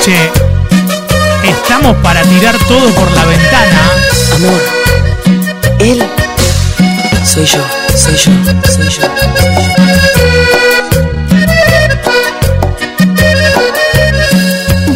Che, 0.04 0.18
estamos 1.48 1.96
para 2.02 2.22
tirar 2.22 2.58
todo 2.66 2.90
por 2.90 3.08
la 3.12 3.24
ventana. 3.24 3.92
Amor, 4.34 4.60
él 5.78 6.04
soy 7.24 7.44
yo, 7.44 7.64
soy 7.96 8.16
yo, 8.16 8.32
soy 8.68 8.88
yo. 8.88 9.02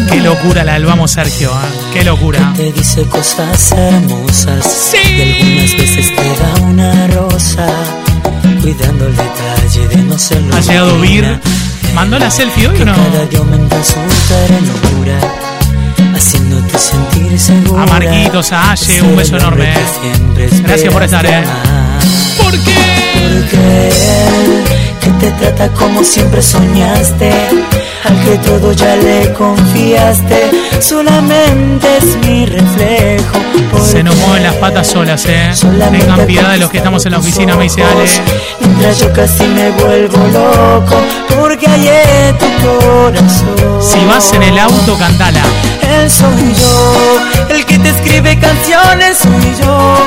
Qué 0.09 0.21
locura 0.21 0.63
la 0.63 0.73
del 0.73 0.85
vamos 0.85 1.11
Sergio, 1.11 1.51
¿eh? 1.51 1.79
Qué 1.93 2.03
locura. 2.03 2.53
Te 2.55 2.71
dice 2.71 3.03
cosas 3.03 3.71
hermosas 3.71 4.93
y 4.93 5.21
algunas 5.21 5.73
veces 5.77 6.15
te 6.15 6.23
da 6.43 6.65
una 6.65 7.07
rosa, 7.07 7.67
cuidando 8.61 9.07
el 9.07 9.15
detalle 9.15 9.87
de 9.89 9.97
no 10.03 10.17
ser 10.17 10.41
Ha 10.53 10.59
llegado 10.61 10.99
Vir. 10.99 11.39
¿Mandó 11.93 12.19
la 12.19 12.29
selfie 12.29 12.67
hoy 12.67 12.81
o 12.81 12.85
no? 12.85 12.93
Cada 12.95 13.25
día 13.25 13.39
aumenta 13.39 13.77
su 13.83 13.95
ternura, 14.27 15.19
haciéndote 16.15 16.77
sentir 16.77 17.39
segura. 17.39 17.83
A 17.83 17.85
Marquitos, 17.87 18.51
a 18.51 18.71
Aye, 18.71 19.01
un 19.01 19.15
beso 19.15 19.37
enorme. 19.37 19.71
eh. 19.73 20.49
Gracias 20.63 20.93
por 20.93 21.03
estar, 21.03 21.25
eh. 21.25 21.43
¿Por 22.41 22.51
qué? 22.51 22.75
Porque 23.13 23.89
él 23.89 24.63
que 25.01 25.09
te 25.25 25.31
trata 25.31 25.69
como 25.69 26.03
siempre 26.03 26.41
soñaste, 26.41 27.31
al 28.07 28.23
que 28.23 28.37
todo 28.37 28.71
ya 28.71 28.95
le 28.95 29.33
confiaste, 29.33 30.51
solamente 30.79 31.97
es 31.97 32.15
mi 32.17 32.45
reflejo. 32.45 33.37
Se 33.83 34.03
nos 34.03 34.15
mueven 34.17 34.43
las 34.43 34.55
patas 34.55 34.87
solas, 34.87 35.25
eh. 35.25 35.51
Tengan 35.91 36.25
piedad 36.25 36.51
de 36.51 36.57
los 36.57 36.69
que 36.69 36.77
estamos 36.77 37.05
en 37.05 37.11
la 37.13 37.19
oficina, 37.19 37.55
me 37.55 37.63
dice 37.63 37.83
Ale. 37.83 38.05
Mientras 38.59 38.99
yo 38.99 39.11
casi 39.13 39.43
me 39.43 39.71
vuelvo 39.71 40.17
loco, 40.27 40.95
porque 41.29 41.65
en 41.65 42.37
tu 42.37 42.45
corazón. 42.65 43.81
Si 43.81 44.03
vas 44.05 44.33
en 44.33 44.43
el 44.43 44.57
auto, 44.57 44.97
cantala. 44.97 45.41
Él 45.81 46.09
soy 46.09 46.53
yo, 46.53 47.55
el 47.55 47.65
que 47.65 47.77
te 47.79 47.89
escribe 47.89 48.39
canciones 48.39 49.17
soy 49.17 49.55
yo. 49.61 49.97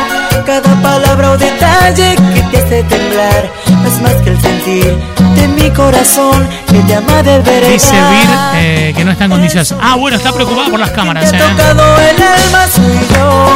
Cada 0.46 0.82
palabra 0.82 1.32
o 1.32 1.38
detalle 1.38 2.16
que 2.34 2.42
te 2.50 2.58
hace 2.58 2.82
temblar 2.84 3.50
es 3.86 4.00
más 4.00 4.14
que 4.22 4.30
el 4.30 4.40
sentir 4.40 5.19
de 5.34 5.48
mi 5.48 5.70
corazón 5.70 6.46
que 6.66 6.78
te 6.80 6.94
ama 6.94 7.22
de 7.22 7.38
verdad. 7.38 7.68
Dice 7.68 7.92
Vir 7.92 8.28
eh, 8.56 8.92
que 8.96 9.04
no 9.04 9.12
está 9.12 9.24
en 9.24 9.30
condiciones. 9.30 9.74
Ah, 9.80 9.96
bueno, 9.96 10.16
está 10.16 10.32
preocupada 10.32 10.68
por 10.68 10.80
las 10.80 10.90
cámaras, 10.90 11.32
eh. 11.32 11.38
tocado 11.38 11.82
el 11.98 12.22
alma 12.22 12.66
soy 12.68 12.98
yo, 13.14 13.50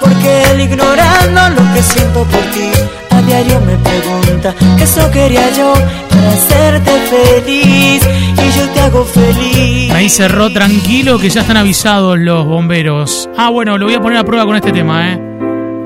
porque 0.00 0.42
él 0.50 0.60
ignorando 0.60 1.50
lo 1.50 1.74
que 1.74 1.82
siento 1.82 2.24
por 2.24 2.40
ti. 2.52 2.70
A 3.10 3.20
diario 3.22 3.60
me 3.60 3.76
pregunta 3.76 4.54
que 4.76 4.84
eso 4.84 5.10
quería 5.10 5.50
yo 5.52 5.74
para 6.08 6.32
hacerte 6.32 6.90
feliz 7.10 8.02
y 8.02 8.58
yo 8.58 8.68
te 8.70 8.80
hago 8.80 9.04
feliz. 9.04 9.92
Me 9.92 10.00
dice 10.00 10.28
Ro, 10.28 10.50
tranquilo 10.50 11.18
que 11.18 11.28
ya 11.28 11.42
están 11.42 11.58
avisados 11.58 12.18
los 12.18 12.46
bomberos. 12.46 13.28
Ah, 13.36 13.50
bueno, 13.50 13.76
lo 13.76 13.84
voy 13.86 13.94
a 13.94 14.00
poner 14.00 14.18
a 14.18 14.24
prueba 14.24 14.46
con 14.46 14.56
este 14.56 14.72
tema, 14.72 15.12
eh. 15.12 15.20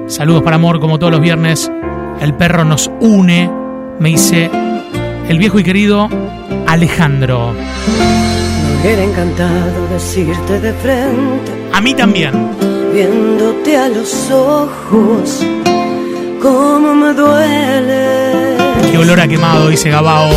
Saludos 0.07 0.43
para 0.43 0.57
amor, 0.57 0.79
como 0.79 0.99
todos 0.99 1.11
los 1.13 1.21
viernes. 1.21 1.71
El 2.21 2.33
perro 2.35 2.65
nos 2.65 2.91
une, 3.01 3.51
me 3.99 4.11
dice 4.11 4.51
el 5.29 5.39
viejo 5.39 5.59
y 5.59 5.65
querido 5.65 6.09
Alejandro. 6.67 7.53
Me 7.53 8.81
hubiera 8.81 9.03
encantado 9.05 9.89
decirte 9.93 10.61
de 10.61 10.73
frente, 10.75 11.53
A 11.73 11.81
mí 11.81 11.95
también. 11.95 12.51
viéndote 12.93 13.77
a 13.77 13.89
los 13.89 14.31
ojos, 14.31 15.45
cómo 16.41 16.95
me 16.95 17.13
duele. 17.13 18.57
Qué 18.91 18.99
olor 18.99 19.21
a 19.21 19.29
quemado, 19.29 19.69
dice 19.69 19.91
Gabao. 19.91 20.31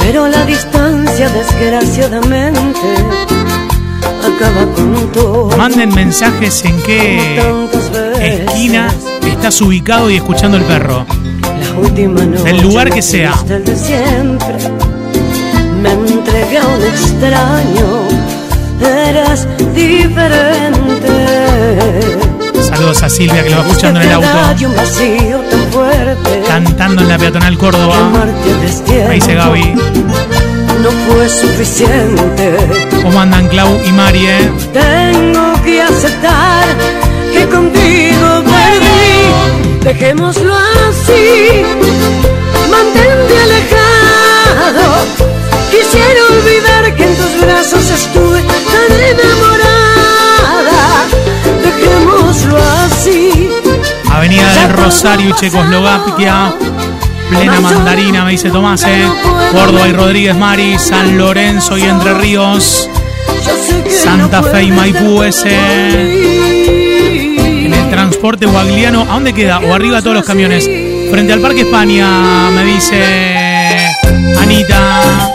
Pero 0.00 0.28
la 0.28 0.44
distancia, 0.44 1.28
desgraciadamente, 1.28 2.80
acaba 4.20 4.72
con 4.74 5.12
todo. 5.12 5.56
Manden 5.56 5.94
mensajes 5.94 6.64
en 6.64 6.80
qué 6.82 7.40
esquina 8.20 8.88
estás 9.26 9.60
ubicado 9.60 10.10
y 10.10 10.16
escuchando 10.16 10.56
el 10.56 10.64
perro. 10.64 11.06
Del 12.44 12.60
lugar 12.60 12.90
que 12.90 13.02
sea. 13.02 13.32
diste 13.32 13.54
el 13.54 13.64
de 13.64 13.76
siempre. 13.76 14.54
Me 15.80 15.92
entregué 15.92 16.58
a 16.58 16.66
un 16.66 16.82
extraño, 16.82 18.08
eras 18.80 19.48
diferente. 19.74 21.08
Saludos 22.62 23.02
a 23.02 23.08
Silvia 23.08 23.42
que 23.42 23.50
lo 23.50 23.56
va 23.56 23.66
escuchando 23.66 24.00
en 24.00 24.06
el 24.06 24.12
auto. 24.14 24.28
Tan 24.28 25.72
fuerte. 25.72 26.42
Cantando 26.46 27.02
en 27.02 27.08
la 27.08 27.18
peatonal 27.18 27.58
Córdoba. 27.58 27.98
Amarte 27.98 28.52
a 28.52 28.56
destiempo 28.58 29.08
Me 29.08 29.14
dice 29.14 29.34
Gaby. 29.34 29.74
No 30.82 30.90
fue 31.08 31.28
suficiente. 31.28 32.56
¿Cómo 33.02 33.20
andan 33.20 33.48
Clau 33.48 33.68
y 33.86 33.92
Mari, 33.92 34.26
eh? 34.26 34.50
Tengo 34.72 35.52
que 35.64 35.82
aceptar 35.82 36.64
que 37.32 37.48
contigo 37.48 38.42
perdí. 38.44 39.71
Dejémoslo 39.84 40.54
así. 40.54 41.64
Mantente 42.70 43.34
alejado. 43.42 44.86
Quisiera 45.70 46.20
olvidar 46.30 46.94
que 46.94 47.04
en 47.04 47.16
tus 47.16 47.40
brazos 47.40 47.90
estuve 47.90 48.42
tan 48.42 48.92
enamorada. 49.12 50.82
Dejémoslo 51.64 52.56
así. 52.84 53.50
Avenida 54.10 54.52
del 54.54 54.72
Rosario 54.74 55.30
y 55.30 55.32
Checoslovaquia. 55.32 56.54
Plena 57.28 57.60
mandarina, 57.60 58.24
me 58.24 58.32
dice 58.32 58.50
Tomás, 58.50 58.84
eh. 58.84 59.04
Córdoba 59.52 59.88
y 59.88 59.92
Rodríguez 59.92 60.36
Mari. 60.36 60.78
San 60.78 61.18
Lorenzo 61.18 61.76
y 61.76 61.82
Entre 61.82 62.14
Ríos. 62.14 62.88
Santa 63.90 64.42
Fe 64.44 64.62
y 64.64 64.70
Maipú 64.70 65.22
ese. 65.22 66.81
Transporte 68.12 68.44
guagliano. 68.44 69.06
¿A 69.08 69.14
dónde 69.14 69.32
queda? 69.32 69.58
O 69.60 69.72
arriba 69.72 70.02
todos 70.02 70.14
los 70.14 70.26
camiones. 70.26 70.68
Frente 71.10 71.32
al 71.32 71.40
Parque 71.40 71.62
España, 71.62 72.50
me 72.50 72.62
dice 72.62 73.02
Anita. 74.38 75.32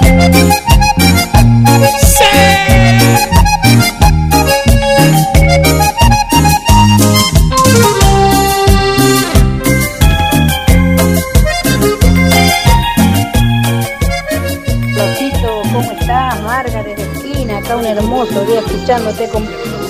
¿cómo 15.73 15.91
estás? 15.99 16.41
Marga 16.41 16.83
desde 16.83 17.03
esquina, 17.11 17.57
acá 17.57 17.75
un 17.75 17.85
hermoso 17.85 18.45
día 18.45 18.59
escuchándote 18.59 19.27
como 19.29 19.47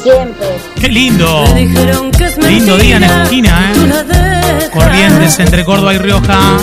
siempre. 0.07 0.47
¡Qué 0.79 0.87
lindo! 0.89 1.43
Lindo 2.47 2.77
día 2.77 2.97
en 2.97 3.03
esquina, 3.03 3.71
¿eh? 3.73 4.69
Corrientes 4.73 5.39
entre 5.39 5.65
Córdoba 5.65 5.93
y 5.93 5.97
Rioja. 5.97 6.57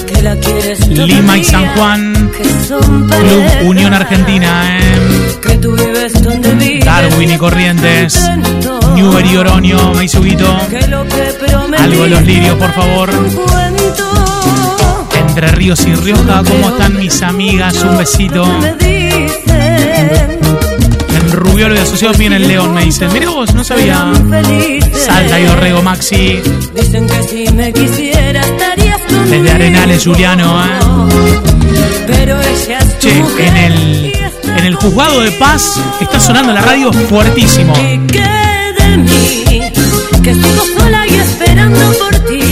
Lima 0.88 1.38
y 1.38 1.44
San 1.44 1.66
Juan. 1.74 2.30
que 2.36 2.44
son 2.66 3.08
Club 3.08 3.68
Unión 3.68 3.92
Argentina, 3.92 4.78
¿eh? 4.78 5.36
que 5.42 5.58
tú 5.58 5.72
vives 5.76 6.22
donde 6.22 6.50
vives, 6.54 6.84
Darwin 6.84 7.30
y 7.32 7.38
Corrientes. 7.38 8.30
Newber 8.94 9.26
y 9.26 9.36
Oroño, 9.36 9.92
prometí 9.92 11.82
Algo 11.82 12.02
de 12.04 12.08
los 12.10 12.22
lirios, 12.22 12.56
por 12.56 12.72
favor. 12.72 13.10
cuento, 13.10 15.08
Entre 15.28 15.48
Ríos 15.48 15.84
y 15.86 15.94
Rioja, 15.94 16.42
¿cómo 16.44 16.68
están 16.68 16.96
mis 16.96 17.20
amigas? 17.22 17.82
Un 17.82 17.98
besito. 17.98 18.44
En 21.34 21.40
Rubiolo 21.40 21.74
y 21.74 21.78
Asociados 21.78 22.16
viene 22.16 22.36
el 22.36 22.46
León, 22.46 22.72
me 22.72 22.84
dicen. 22.84 23.12
Mira 23.12 23.28
vos, 23.28 23.52
no 23.54 23.64
sabía. 23.64 24.12
Salta 25.04 25.40
y 25.40 25.44
Dorrego 25.44 25.82
Maxi. 25.82 26.40
Dicen 26.76 27.08
que 27.08 27.22
si 27.24 27.52
me 27.52 27.72
quisiera 27.72 28.40
estarías 28.40 29.00
conmigo. 29.00 29.24
Desde 29.24 29.50
Arenales, 29.50 30.04
Juliano, 30.04 30.64
¿eh? 30.64 30.68
Pero 32.06 32.40
ella 32.40 32.78
es 32.78 32.98
tu 33.00 33.08
Che, 33.08 33.14
mujer 33.16 33.48
en 33.48 33.56
el, 33.56 34.12
en 34.58 34.64
el 34.64 34.76
juzgado 34.76 35.22
de 35.22 35.32
paz 35.32 35.72
está 36.00 36.20
sonando 36.20 36.52
la 36.52 36.60
radio 36.60 36.92
fuertísimo. 36.92 37.74
que 40.22 40.34
sola 40.78 41.06
y 41.08 41.14
esperando 41.16 41.80
por 41.98 42.14
ti, 42.28 42.42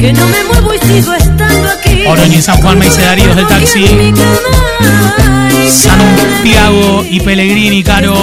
que 0.00 0.12
no 0.12 0.26
me 0.26 0.44
muevo 0.44 0.74
y 0.74 0.78
sigo 0.78 1.14
estando 1.14 1.68
aquí. 1.68 2.04
Oroño 2.08 2.38
y 2.38 2.42
San 2.42 2.56
Juan, 2.60 2.76
me 2.76 2.86
dice 2.86 3.02
Darío 3.02 3.36
del 3.36 3.46
taxi. 3.46 3.84
Santiago 5.70 7.04
y 7.08 7.20
Pellegrini, 7.20 7.82
Caro. 7.82 8.14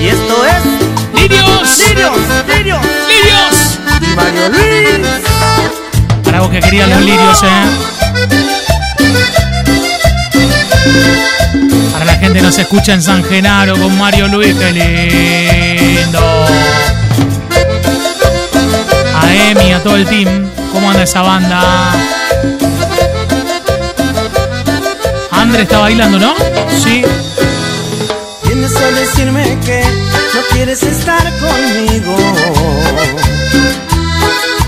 Y 0.00 0.06
esto 0.06 0.44
es 0.44 0.62
Lirios, 1.20 1.78
Lirios, 1.78 2.16
Lirios, 2.46 2.80
Lirios. 3.08 3.78
Y 4.00 4.14
Mario 4.14 4.42
Para 6.24 6.40
vos 6.40 6.50
que 6.50 6.60
querían 6.60 6.90
los 6.90 7.00
lirios, 7.00 7.42
eh. 7.42 7.48
Gente 12.20 12.42
nos 12.42 12.58
escucha 12.58 12.92
en 12.94 13.02
San 13.02 13.22
Genaro 13.24 13.78
con 13.78 13.96
Mario 13.96 14.28
Luis, 14.28 14.54
qué 14.54 14.72
lindo. 14.72 16.20
A 19.14 19.34
Emi, 19.50 19.72
a 19.72 19.82
todo 19.82 19.96
el 19.96 20.06
team. 20.06 20.50
¿Cómo 20.72 20.90
anda 20.90 21.04
esa 21.04 21.22
banda? 21.22 21.92
Andre 25.30 25.62
está 25.62 25.78
bailando, 25.78 26.18
¿no? 26.18 26.34
Sí. 26.82 27.04
Vienes 28.44 28.76
a 28.76 28.90
decirme 28.90 29.58
que 29.64 29.82
no 30.34 30.40
quieres 30.52 30.82
estar 30.82 31.32
conmigo. 31.38 32.16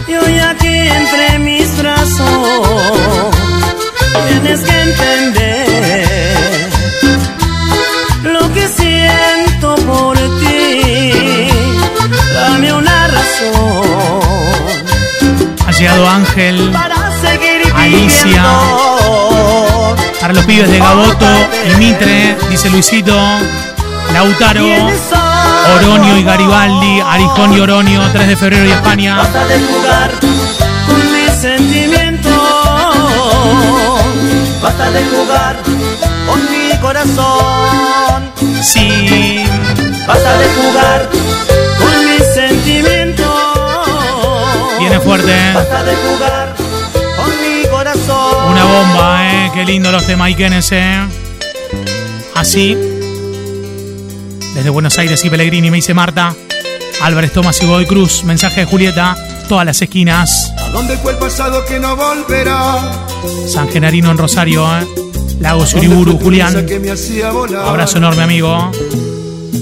Y 0.07 0.15
hoy 0.15 0.39
aquí 0.39 0.69
entre 0.69 1.39
mis 1.41 1.77
brazos 1.79 3.37
tienes 4.29 4.61
que 4.61 4.81
entender 4.83 5.39
Ángel, 16.09 16.73
Alicia. 17.75 18.43
para 20.21 20.33
los 20.33 20.45
pibes 20.45 20.71
de 20.71 20.79
Gaboto 20.79 21.27
y 21.73 21.77
Mitre, 21.77 22.37
dice 22.49 22.71
Luisito, 22.71 23.17
Lautaro, 24.13 24.67
Oronio 25.77 26.17
y 26.17 26.23
Garibaldi, 26.23 27.01
Arijón 27.01 27.53
y 27.55 27.61
Oronio, 27.61 28.03
3 28.13 28.29
de 28.29 28.37
febrero 28.37 28.67
y 28.67 28.71
España. 28.71 29.17
Basta 29.17 29.47
de 29.47 29.61
jugar 29.61 30.11
con 30.87 31.13
mis 31.13 31.33
sentimientos. 31.33 32.33
Basta 34.63 34.91
de 34.91 35.05
jugar 35.05 35.57
con 36.27 36.41
mi 36.51 36.79
corazón. 36.79 38.31
Sí, 38.63 39.45
Basta 40.07 40.39
de 40.39 40.49
jugar 40.55 41.09
viene 45.01 45.05
fuerte, 45.05 45.33
¿eh? 45.33 45.53
Basta 45.55 45.83
de 45.85 45.97
jugar 45.97 46.55
con 47.17 47.29
mi 47.31 47.69
corazón. 47.69 48.51
Una 48.53 48.65
bomba, 48.65 49.29
¿eh? 49.33 49.51
Qué 49.55 49.65
lindo 49.65 49.91
los 49.93 50.07
de 50.07 50.17
Maikenes, 50.17 50.73
¿eh? 50.73 51.01
Así. 52.35 52.77
Desde 54.55 54.71
Buenos 54.71 54.99
Aires 54.99 55.25
y 55.25 55.31
Pellegrini 55.31 55.71
me 55.71 55.77
dice 55.77 55.95
Marta. 55.95 56.35
Álvarez 57.03 57.33
Tomás 57.33 57.63
y 57.63 57.67
Godoy 57.67 57.87
Cruz. 57.87 58.25
Mensaje 58.25 58.61
de 58.61 58.67
Julieta. 58.67 59.17
Todas 59.49 59.65
las 59.67 59.81
esquinas. 59.83 60.53
¿A 60.59 60.69
dónde 60.69 60.97
fue 60.99 61.13
el 61.13 61.19
pasado 61.19 61.65
que 61.65 61.79
no 61.81 61.97
volverá? 61.97 62.79
San 63.49 63.69
Genarino 63.69 64.11
en 64.11 64.19
Rosario, 64.19 64.65
¿eh? 64.79 64.87
Lagos 65.41 65.75
Uriburu, 65.75 66.13
¿Dónde 66.13 66.25
Julián. 66.25 66.53
fue 66.53 66.61
esa 66.61 66.69
que 66.69 66.79
me 66.79 66.91
hacía 66.91 67.31
volar? 67.31 67.67
Abrazo 67.67 67.99
enorme, 67.99 68.23
amigo. 68.23 68.71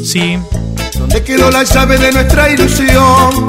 Sí. 0.04 0.38
¿Dónde 0.98 1.22
quedó 1.22 1.50
la 1.50 1.62
llave 1.62 1.96
de 1.98 2.12
nuestra 2.12 2.50
ilusión? 2.50 3.46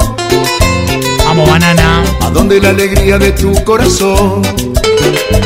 Vamos, 1.30 1.48
banana. 1.48 2.02
¿A 2.22 2.30
dónde 2.30 2.60
la 2.60 2.70
alegría 2.70 3.16
de 3.16 3.30
tu 3.30 3.52
corazón? 3.62 4.42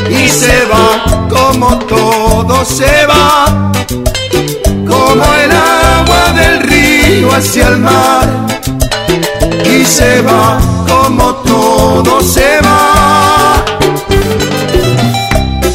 Y 0.09 0.27
se 0.27 0.65
va 0.65 1.27
como 1.29 1.77
todo 1.77 2.65
se 2.65 3.05
va, 3.05 3.71
como 4.87 5.25
el 5.43 5.51
agua 5.51 6.33
del 6.33 6.63
río 6.63 7.31
hacia 7.31 7.67
el 7.67 7.77
mar. 7.77 8.27
Y 9.63 9.85
se 9.85 10.23
va 10.23 10.59
como 10.87 11.35
todo 11.45 12.19
se 12.19 12.59
va. 12.63 13.63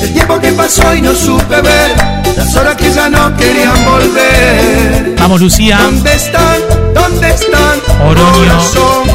El 0.03 0.12
tiempo 0.12 0.40
que 0.40 0.51
pasó 0.55 0.92
y 0.92 1.03
no 1.03 1.14
supe 1.14 1.61
ver, 1.61 2.20
las 2.37 2.55
horas 2.57 2.77
que 2.77 2.90
ya 2.93 3.09
no 3.09 3.37
querían 3.37 3.85
volver. 3.85 5.14
Vamos, 5.19 5.40
Lucía. 5.40 5.79
¿Dónde 5.83 6.14
están? 6.14 6.59
¿Dónde 6.95 7.29
están? 7.31 7.81
Oroño 8.07 8.59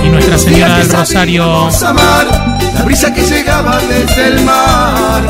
y 0.03 0.09
Nuestra 0.09 0.37
Señora 0.37 0.77
del 0.77 0.89
Rosario. 0.89 1.69
amar, 1.85 2.27
la 2.73 2.81
brisa 2.83 3.13
que 3.13 3.21
llegaba 3.23 3.79
desde 3.81 4.27
el 4.27 4.41
mar. 4.41 5.21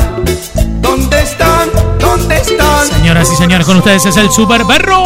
¿Dónde 0.80 1.22
están? 1.22 1.68
¿Dónde 1.98 2.36
están? 2.36 2.86
Señoras 2.88 3.28
y 3.32 3.36
señores, 3.36 3.66
con 3.66 3.76
ustedes 3.78 4.06
es 4.06 4.16
el 4.16 4.30
Super 4.30 4.64
Perro. 4.64 5.02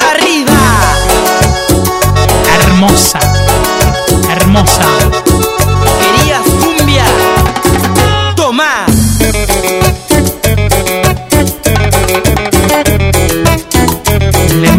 Arriba. 0.00 0.60
Hermosa. 2.54 3.20
Hermosa. 4.30 5.27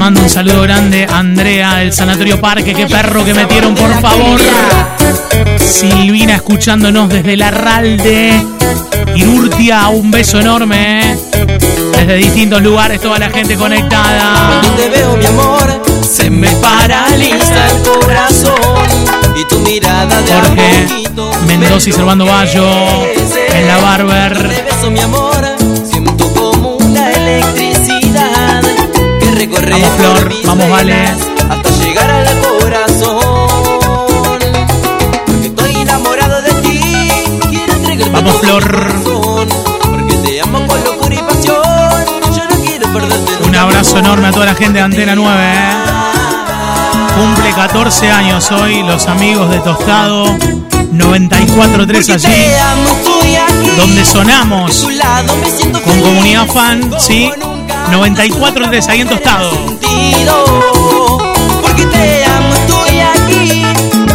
Mando 0.10 0.24
un 0.24 0.30
saludo 0.30 0.64
grande 0.64 1.06
a 1.08 1.20
Andrea 1.20 1.76
del 1.76 1.94
Sanatorio 1.94 2.42
Parque. 2.42 2.74
Qué 2.74 2.88
perro 2.88 3.24
que 3.24 3.32
metieron, 3.32 3.76
por 3.76 3.94
favor. 4.02 4.40
Silvina 5.60 6.34
escuchándonos 6.34 7.10
desde 7.10 7.38
Larralde. 7.38 8.44
Irurtia, 9.16 9.88
un 9.90 10.10
beso 10.10 10.40
enorme. 10.40 11.12
¿eh? 11.12 11.18
Desde 11.96 12.16
distintos 12.16 12.60
lugares, 12.64 13.00
toda 13.00 13.20
la 13.20 13.30
gente 13.30 13.56
conectada. 13.56 14.62
Cuando 14.64 14.82
te 14.82 14.90
veo, 14.90 15.16
mi 15.16 15.26
amor, 15.28 15.80
se 16.02 16.32
me 16.32 16.50
paraliza 16.54 17.68
el 17.68 17.84
corazón. 17.84 18.56
Y 19.36 19.46
tu 19.46 19.60
mirada 19.60 20.22
de 20.24 20.34
Jorge 20.34 20.88
Mendoza 21.46 21.88
y 21.88 21.94
Servando 21.94 22.26
Bayo. 22.26 22.68
En 23.54 23.68
la 23.68 23.76
Te 23.76 23.82
Barber. 23.84 24.66
beso, 24.66 24.90
mi 24.90 25.02
amor, 25.02 25.49
Vamos, 29.68 29.90
Flor, 29.98 30.32
vamos, 30.46 30.70
Vale. 30.70 31.04
hasta 31.04 31.70
llegar 31.84 32.10
al 32.10 32.40
corazón. 32.42 33.20
Porque 35.26 35.48
estoy 35.48 35.76
enamorado 35.76 36.42
de 36.42 36.52
ti, 36.62 36.82
quiero 37.50 37.74
entregarte 37.74 38.12
Vamos, 38.14 38.42
todo 38.42 38.62
Flor. 38.62 38.72
corazón. 38.72 39.50
Porque 39.82 40.14
te 40.16 40.42
amo 40.42 40.66
con 40.66 40.84
locura 40.84 41.16
y 41.16 41.18
pasión, 41.20 41.56
yo 42.36 42.44
no 42.50 42.56
quiero 42.66 42.94
perderte 42.94 43.48
Un 43.48 43.56
abrazo 43.56 43.92
amor. 43.98 44.04
enorme 44.06 44.28
a 44.30 44.32
toda 44.32 44.46
la 44.48 44.56
gente 44.56 44.80
de 44.80 44.82
Antena 44.86 45.16
9. 45.16 45.40
¿eh? 45.44 45.72
Cumple 47.16 47.52
14 47.54 48.12
años 48.12 48.50
hoy 48.52 48.82
los 48.84 49.08
amigos 49.08 49.50
de 49.52 49.60
Tostado 49.60 50.26
94.3 50.94 52.14
allí, 52.14 52.36
donde 53.78 54.06
sonamos 54.06 54.88
con 55.84 56.02
comunidad 56.02 56.48
fan, 56.48 56.92
¿sí? 57.00 57.30
Nunca 57.92 58.24
94.3 58.24 58.88
ahí 58.90 59.02
en 59.02 59.08
Tostado. 59.08 59.52
Porque 61.62 61.86
te 61.86 62.26
amo, 62.26 62.54
estoy 62.54 63.00
aquí. 63.00 63.66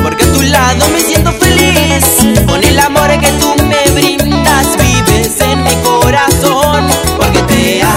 Porque 0.02 0.24
a 0.24 0.32
tu 0.32 0.42
lado 0.42 0.88
me 0.90 1.00
siento 1.00 1.32
feliz. 1.32 2.04
Con 2.46 2.62
el 2.62 2.78
amor 2.78 3.08
que 3.20 3.30
tú 3.32 3.54
me 3.64 3.90
brindas, 3.92 4.76
vives 4.76 5.40
en 5.40 5.64
mi 5.64 5.74
corazón. 5.82 6.88
Porque 7.16 7.42
te 7.42 7.82
amo. 7.82 7.90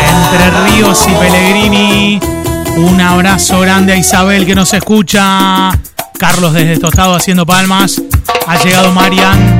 Entre 0.00 0.50
Ríos 0.64 1.04
y 1.08 1.12
Pellegrini. 1.12 2.20
Un 2.76 3.00
abrazo 3.00 3.60
grande 3.60 3.94
a 3.94 3.96
Isabel 3.96 4.46
que 4.46 4.54
nos 4.54 4.72
escucha. 4.74 5.70
Carlos 6.18 6.52
desde 6.52 6.78
Tostado 6.78 7.14
haciendo 7.14 7.46
palmas. 7.46 8.00
Ha 8.46 8.62
llegado 8.62 8.92
Marian. 8.92 9.58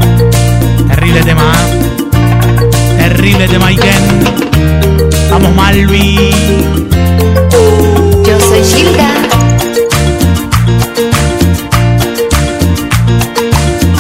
Terrible 0.88 1.22
tema. 1.22 1.76
Terrible 3.09 3.47
tema, 3.47 3.71
Iken. 3.71 4.05
Vamos, 5.31 5.55
Malvi. 5.55 6.33
Yo 8.27 8.40
soy 8.40 8.64
Gilda. 8.64 9.09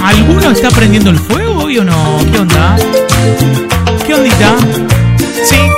¿Alguno 0.02 0.50
está 0.50 0.70
prendiendo 0.70 1.10
el 1.10 1.18
fuego 1.20 1.66
hoy 1.66 1.78
o 1.78 1.84
no? 1.84 2.18
¿Qué 2.32 2.38
onda? 2.40 2.76
¿Qué 4.04 4.12
ondita? 4.14 4.56
Sí. 5.44 5.75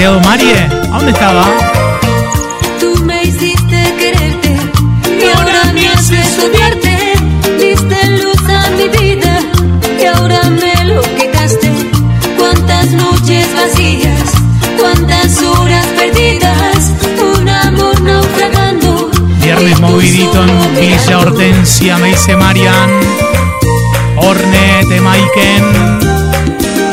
Santiago 0.00 0.20
Marie? 0.20 0.56
¿A 0.56 0.96
dónde 0.96 1.12
estaba? 1.12 1.44
Tú 2.80 3.04
me 3.04 3.22
hiciste 3.22 3.94
quererte 3.98 4.56
y 5.04 5.36
ahora 5.36 5.72
me 5.74 5.88
haces 5.88 6.38
odiarte. 6.38 7.12
Diste 7.58 8.06
luz 8.22 8.48
a 8.48 8.70
mi 8.70 8.88
vida 8.88 9.40
y 10.00 10.06
ahora 10.06 10.40
me 10.48 10.84
lo 10.86 11.02
quitaste. 11.02 11.70
Cuántas 12.38 12.92
noches 12.92 13.46
vacías, 13.54 14.32
cuántas 14.78 15.42
horas 15.42 15.86
perdidas, 15.88 16.92
un 17.36 17.46
amor 17.50 18.00
naufragando. 18.00 19.10
Viernes 19.42 19.80
movidito 19.80 20.42
en 20.42 20.80
Villa 20.80 21.18
Hortensia, 21.18 21.98
me 21.98 22.08
dice 22.08 22.36
Marian. 22.36 22.90
Ornette, 24.16 24.98
Maiken. 24.98 26.00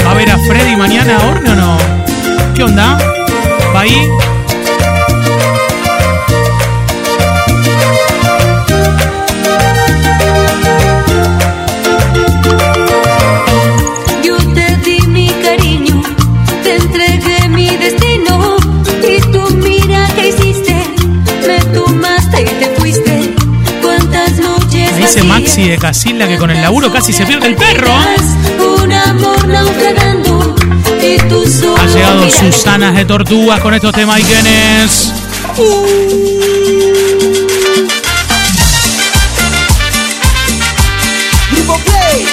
¿Va 0.05 0.11
a 0.11 0.13
ver 0.13 0.29
a 0.29 0.37
Freddy 0.39 0.75
mañana, 0.75 1.19
Orne 1.29 1.51
o 1.51 1.55
no? 1.55 2.06
¿Qué 2.57 2.63
onda? 2.63 2.97
¿Va 3.75 3.81
ahí? 3.81 4.09
Yo 14.23 14.37
te 14.55 14.75
di 14.77 15.01
mi 15.05 15.29
cariño, 15.43 16.01
te 16.63 16.77
entregué 16.77 17.47
mi 17.49 17.67
destino 17.77 18.57
y 19.07 19.21
tú 19.31 19.55
mira 19.57 20.07
que 20.15 20.29
hiciste, 20.29 20.75
me 21.45 21.59
tomaste 21.75 22.41
y 22.41 22.45
te 22.45 22.75
fuiste. 22.75 23.35
¿Cuántas 23.83 24.39
noches 24.39 24.93
Me 24.93 24.97
dice 24.97 25.23
Maxi 25.25 25.69
de 25.69 25.77
Casilda 25.77 26.27
que 26.27 26.37
con 26.39 26.49
el 26.49 26.59
laburo 26.59 26.91
casi 26.91 27.13
se 27.13 27.23
pierde 27.23 27.49
el 27.49 27.55
perro. 27.55 27.91
Un 28.81 28.91
amor 28.91 29.47
naufragando 29.47 30.55
Ha 30.99 31.85
llegado. 31.87 32.29
Susanas 32.29 32.95
de 32.95 33.05
Tortugas 33.05 33.59
con 33.61 33.73
estos 33.73 33.93
temas 33.93 34.19
y 34.19 34.23
quiénes. 34.23 35.13
Grupo 41.51 41.79
Play. 41.79 42.27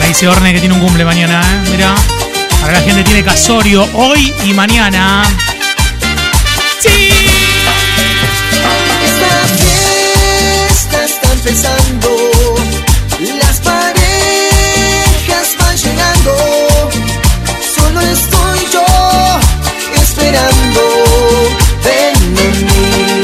Me 0.00 0.08
dice 0.08 0.28
Orne 0.28 0.52
que 0.52 0.60
tiene 0.60 0.74
un 0.74 0.80
cumple 0.80 1.04
mañana, 1.04 1.40
¿eh? 1.42 1.70
Mira. 1.70 1.94
Ahora 2.62 2.80
la 2.80 2.80
gente 2.80 3.04
tiene 3.04 3.22
casorio 3.22 3.88
hoy 3.94 4.34
y 4.44 4.52
mañana. 4.52 5.24
¡Sí! 6.80 7.25
Empezando. 11.46 12.08
Las 13.40 13.56
parejas 13.60 15.46
van 15.60 15.76
llegando. 15.76 16.32
Solo 17.74 18.00
estoy 18.00 18.58
yo 18.72 18.84
esperando. 19.94 20.80
Ven 21.84 22.16
en 22.38 22.66
mí. 22.66 23.22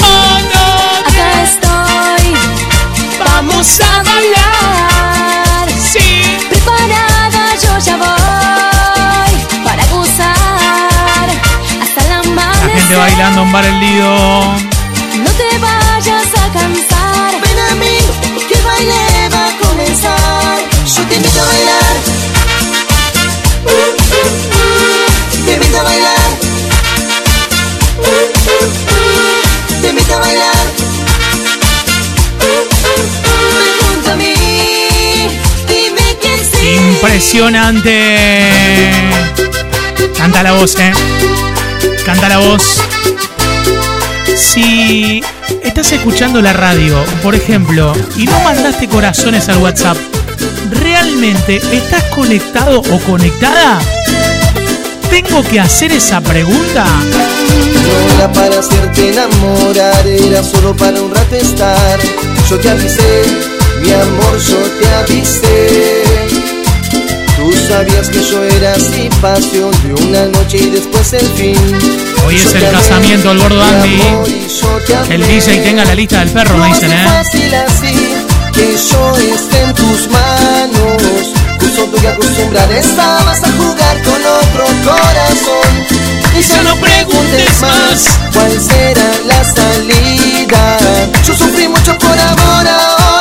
Acá 1.04 1.42
estoy, 1.42 2.24
vamos 3.18 3.80
a 3.80 4.02
bailar. 4.04 5.68
Sí. 5.92 6.38
Preparada 6.48 7.42
yo 7.62 7.72
ya 7.84 7.96
voy 7.96 9.64
para 9.64 9.84
gozar 9.86 11.26
hasta 11.82 12.00
la 12.08 12.18
La 12.18 12.22
gente 12.22 12.94
amanecer. 12.94 12.98
bailando 12.98 13.42
en 13.42 13.52
bar 13.52 13.64
el 13.64 13.80
Lido. 13.80 14.72
Impresionante. 37.02 38.92
Canta 40.16 40.44
la 40.44 40.52
voz, 40.52 40.76
eh. 40.78 40.92
Canta 42.06 42.28
la 42.28 42.38
voz. 42.38 42.80
Si 44.36 45.20
estás 45.64 45.90
escuchando 45.90 46.40
la 46.40 46.52
radio, 46.52 47.04
por 47.24 47.34
ejemplo, 47.34 47.92
y 48.16 48.26
no 48.26 48.38
mandaste 48.44 48.88
corazones 48.88 49.48
al 49.48 49.58
WhatsApp, 49.58 49.96
¿realmente 50.70 51.56
estás 51.72 52.04
conectado 52.04 52.80
o 52.80 52.98
conectada? 53.00 53.80
¿Tengo 55.10 55.42
que 55.42 55.58
hacer 55.58 55.90
esa 55.90 56.20
pregunta? 56.20 56.84
No 56.84 58.14
era 58.14 58.32
para 58.32 58.60
hacerte 58.60 59.10
enamorar, 59.10 60.06
era 60.06 60.44
solo 60.44 60.76
para 60.76 61.02
un 61.02 61.12
rato 61.12 61.34
estar. 61.34 61.98
Yo 62.48 62.60
te 62.60 62.70
avisé, 62.70 63.24
mi 63.80 63.90
amor, 63.90 64.38
yo 64.38 64.56
te 64.78 64.86
avisé. 64.94 66.31
Tú 67.42 67.52
sabías 67.68 68.08
que 68.08 68.22
yo 68.22 68.44
era 68.44 68.72
así, 68.72 69.08
pasión 69.20 69.72
de 69.82 69.94
una 70.04 70.26
noche 70.26 70.58
y 70.58 70.70
después 70.70 71.12
el 71.12 71.26
fin. 71.32 71.56
Hoy 72.24 72.36
es 72.36 72.54
el 72.54 72.70
casamiento 72.70 73.30
del 73.30 73.38
gordo 73.40 73.60
Andy. 73.60 74.00
el. 75.10 75.26
DJ 75.26 75.58
tenga 75.58 75.84
la 75.84 75.96
lista 75.96 76.20
del 76.20 76.30
perro, 76.30 76.56
me 76.56 76.68
No 76.68 76.74
dicen, 76.74 76.92
¿eh? 76.92 77.04
fácil 77.04 77.52
así, 77.52 78.14
que 78.52 78.76
yo 78.76 79.16
esté 79.34 79.60
en 79.60 79.74
tus 79.74 80.08
manos. 80.08 81.32
Justo 81.58 81.84
tú 81.86 82.00
que 82.00 82.08
acostumbrar 82.08 82.70
estabas 82.70 83.42
a 83.42 83.52
jugar 83.58 84.02
con 84.04 84.22
otro 84.24 84.64
corazón. 84.84 85.98
Y 86.38 86.42
ya 86.42 86.62
no 86.62 86.76
preguntes 86.76 87.60
más 87.60 88.18
cuál 88.32 88.52
será 88.60 89.10
la 89.26 89.42
salida. 89.52 90.78
Yo 91.26 91.34
sufrí 91.34 91.66
mucho 91.66 91.98
por 91.98 92.16
amor, 92.16 92.68
ahora. 92.68 93.11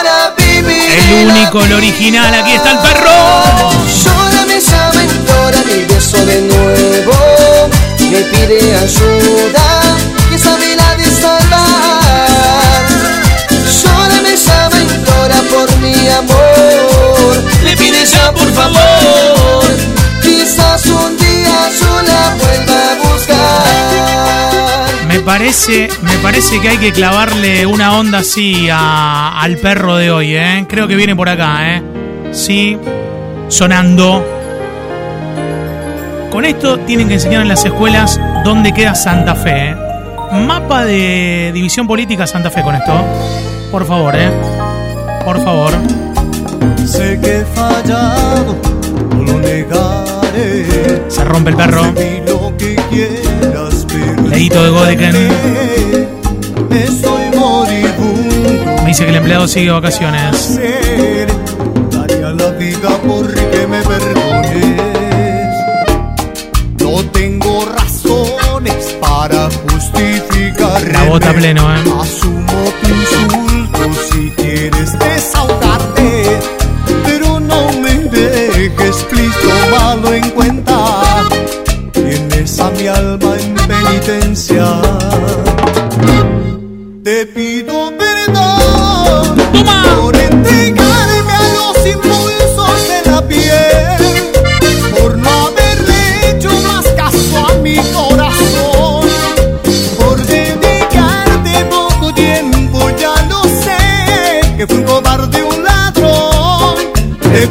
El 0.91 1.27
único, 1.27 1.63
el 1.63 1.73
original, 1.73 2.34
aquí 2.34 2.51
está 2.51 2.71
el 2.71 2.80
perro. 2.80 3.12
Llora, 4.04 4.45
me 4.45 4.60
llama, 4.60 5.04
implora 5.04 5.58
mi 5.65 5.86
beso 5.86 6.17
de 6.25 6.41
nuevo. 6.41 7.13
Me 7.99 8.19
pide 8.23 8.75
ayuda, 8.75 9.82
que 10.30 10.38
sabe 10.38 10.75
la 10.75 10.95
de 10.95 11.06
salvar. 11.06 12.86
Llora, 13.82 14.21
me 14.21 14.36
llama, 14.36 14.82
implora 14.82 15.41
por 15.49 15.77
mi 15.77 16.10
amor. 16.10 17.43
Le 17.63 17.77
pide 17.77 18.06
ya, 18.06 18.34
por 18.34 18.51
favor. 18.54 19.31
Parece, 25.21 25.89
me 26.01 26.15
parece 26.23 26.60
que 26.60 26.69
hay 26.69 26.77
que 26.77 26.91
clavarle 26.91 27.65
una 27.65 27.97
onda 27.97 28.19
así 28.19 28.69
a- 28.71 29.39
al 29.41 29.57
perro 29.57 29.95
de 29.97 30.12
hoy, 30.12 30.36
¿eh? 30.36 30.65
Creo 30.67 30.88
que 30.88 30.95
viene 30.95 31.15
por 31.15 31.29
acá, 31.29 31.75
¿eh? 31.75 31.81
Sí, 32.31 32.77
sonando. 33.47 34.25
Con 36.31 36.45
esto 36.45 36.79
tienen 36.79 37.07
que 37.07 37.15
enseñar 37.15 37.41
en 37.41 37.49
las 37.49 37.65
escuelas 37.65 38.19
dónde 38.45 38.73
queda 38.73 38.95
Santa 38.95 39.36
Fe, 39.36 39.69
¿eh? 39.71 39.75
Mapa 40.47 40.86
de 40.86 41.51
división 41.53 41.88
política 41.88 42.25
Santa 42.25 42.49
Fe 42.49 42.62
con 42.63 42.73
esto. 42.75 42.93
Por 43.71 43.86
favor, 43.86 44.15
¿eh? 44.15 44.29
Por 45.25 45.43
favor. 45.43 45.71
Sé 46.86 47.19
que 47.21 47.38
he 47.39 47.45
fallado, 47.45 48.55
no 49.15 49.23
lo 49.23 49.39
negaré. 49.39 51.03
Se 51.10 51.23
rompe 51.25 51.49
el 51.51 51.55
perro. 51.57 51.81
De 54.49 54.69
Godeken. 54.69 55.13
Me 58.82 58.88
dice 58.88 59.04
que 59.04 59.10
el 59.12 59.17
empleado 59.17 59.47
sigue 59.47 59.69
vacaciones. 59.69 60.36
Ser, 60.36 61.27
daría 61.91 62.32
la 62.32 62.49
vida 62.51 62.89
porque 63.08 63.67
me 63.69 63.82
perdones. 63.84 65.56
No 66.80 67.04
tengo 67.12 67.65
razones 67.77 68.97
para 68.99 69.47
justificar. 69.69 70.91
La 70.91 71.04
bota 71.04 71.34
pleno, 71.34 71.70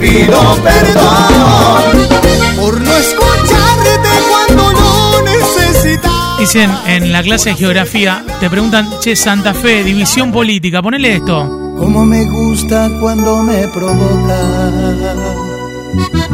pido 0.01 0.57
perdón 0.63 2.09
por 2.59 2.81
no 2.81 2.97
escucharte 2.97 3.91
cuando 4.31 4.73
lo 4.73 5.23
necesitas. 5.23 6.13
Dicen 6.39 6.71
en 6.87 7.13
la 7.13 7.23
clase 7.23 7.51
de 7.51 7.57
geografía, 7.57 8.25
te 8.41 8.49
preguntan, 8.49 8.89
che, 9.01 9.15
Santa 9.15 9.53
Fe, 9.53 9.85
división 9.85 10.33
política, 10.33 10.81
ponele 10.83 11.17
esto. 11.17 11.75
Como 11.79 12.05
me 12.05 12.25
gusta 12.25 12.91
cuando 13.01 13.43
me 13.43 13.69
provoca. 13.69 14.39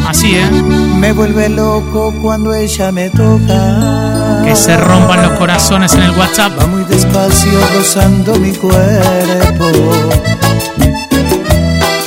Así, 0.08 0.36
¿eh? 0.36 0.50
Me 0.50 1.12
vuelve 1.12 1.48
loco 1.48 2.14
cuando 2.22 2.54
ella 2.54 2.92
me 2.92 3.10
toca. 3.10 4.42
Que 4.44 4.54
se 4.54 4.76
rompan 4.76 5.22
los 5.22 5.38
corazones 5.38 5.92
en 5.94 6.02
el 6.02 6.10
WhatsApp. 6.12 6.52
Va 6.58 6.66
muy 6.66 6.84
despacio 6.84 7.58
rozando 7.74 8.36
mi 8.36 8.52
cuerpo. 8.52 9.66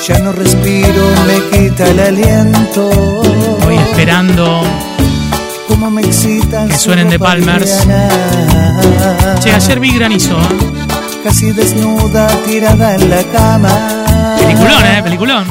Ya 0.10 0.18
no 0.18 0.32
respiro, 0.32 1.04
me 1.28 1.38
quita 1.52 1.88
el 1.88 2.00
aliento. 2.00 3.22
Voy 3.64 3.76
esperando 3.76 4.64
Como 5.68 5.92
me 5.92 6.02
que 6.02 6.12
su 6.12 6.42
suenen 6.76 7.12
de 7.12 7.20
Palmers. 7.20 7.86
Che, 9.40 9.54
ayer 9.54 9.80
vi 9.80 9.94
granizo, 9.94 10.36
¿eh? 10.36 11.22
Casi 11.24 11.52
desnuda, 11.52 12.28
tirada 12.44 12.96
en 12.96 13.08
la 13.08 13.24
cama. 13.26 13.70
Peliculón, 14.40 14.84
¿eh? 14.84 15.02
Peliculón. 15.04 15.46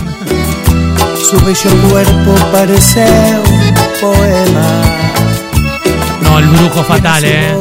Su 1.31 1.37
bello 1.45 1.89
cuerpo 1.89 2.35
parece 2.51 3.07
un 3.37 3.75
poema. 4.01 4.83
No, 6.21 6.41
el 6.41 6.47
brujo 6.49 6.83
fatal, 6.83 7.25
¿eh? 7.25 7.57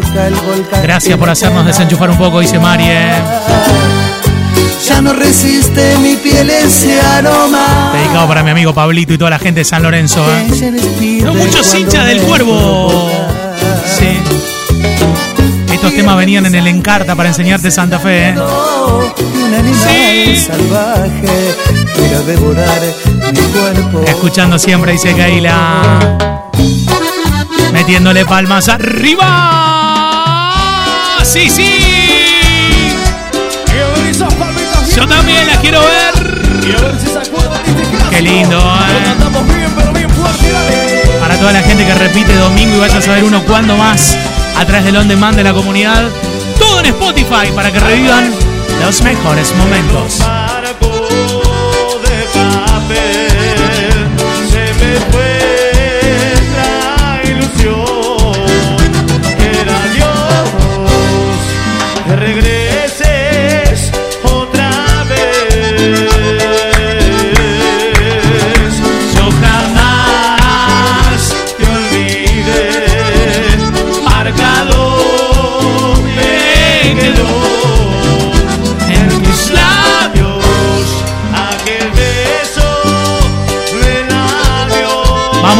Gracias 0.81 1.15
por 1.15 1.29
hacernos 1.29 1.63
desenchufar 1.63 2.09
un 2.09 2.17
poco, 2.17 2.39
dice 2.39 2.57
Marie. 2.57 3.11
Ya 4.85 5.01
no 5.01 5.13
resiste 5.13 5.97
mi 5.97 6.15
piel 6.15 6.49
ese 6.49 6.99
aroma. 7.01 7.91
Dedicado 7.93 8.27
para 8.27 8.43
mi 8.43 8.51
amigo 8.51 8.73
Pablito 8.73 9.13
y 9.13 9.17
toda 9.17 9.31
la 9.31 9.39
gente 9.39 9.61
de 9.61 9.65
San 9.65 9.83
Lorenzo, 9.83 10.25
¿eh? 10.31 10.47
Pero 11.19 11.33
muchos 11.33 11.73
hinchas 11.73 12.05
del 12.05 12.21
cuervo. 12.21 13.09
Sí. 13.85 14.19
Estos 15.73 15.93
temas 15.93 16.17
venían 16.17 16.45
en 16.45 16.55
el 16.55 16.67
Encarta 16.67 17.15
para 17.15 17.29
enseñarte 17.29 17.71
Santa 17.71 17.99
Fe, 17.99 18.29
¿eh? 18.29 18.35
Sí. 19.83 20.47
Escuchando 24.07 24.59
siempre, 24.59 24.91
dice 24.93 25.13
Keila. 25.15 26.17
Metiéndole 27.73 28.25
palmas 28.25 28.69
arriba. 28.69 29.25
Sí, 31.23 31.49
sí. 31.49 31.96
Yo 34.97 35.07
también 35.07 35.45
la 35.45 35.61
quiero 35.61 35.79
ver. 35.79 36.41
Qué 38.09 38.19
lindo, 38.19 38.57
¿eh? 38.57 39.15
Para 41.19 41.37
toda 41.37 41.53
la 41.53 41.61
gente 41.61 41.85
que 41.85 41.93
repite 41.93 42.35
domingo 42.35 42.77
y 42.77 42.79
vaya 42.79 42.97
a 42.97 43.01
saber 43.03 43.23
uno 43.23 43.43
cuándo 43.43 43.77
más 43.77 44.17
a 44.57 44.65
través 44.65 44.85
del 44.85 44.97
on 44.97 45.07
demand 45.07 45.37
de 45.37 45.43
la 45.43 45.53
comunidad. 45.53 46.09
Todo 46.57 46.79
en 46.79 46.87
Spotify 46.87 47.51
para 47.53 47.71
que 47.71 47.79
revivan 47.79 48.33
los 48.83 49.03
mejores 49.03 49.53
momentos. 49.53 50.27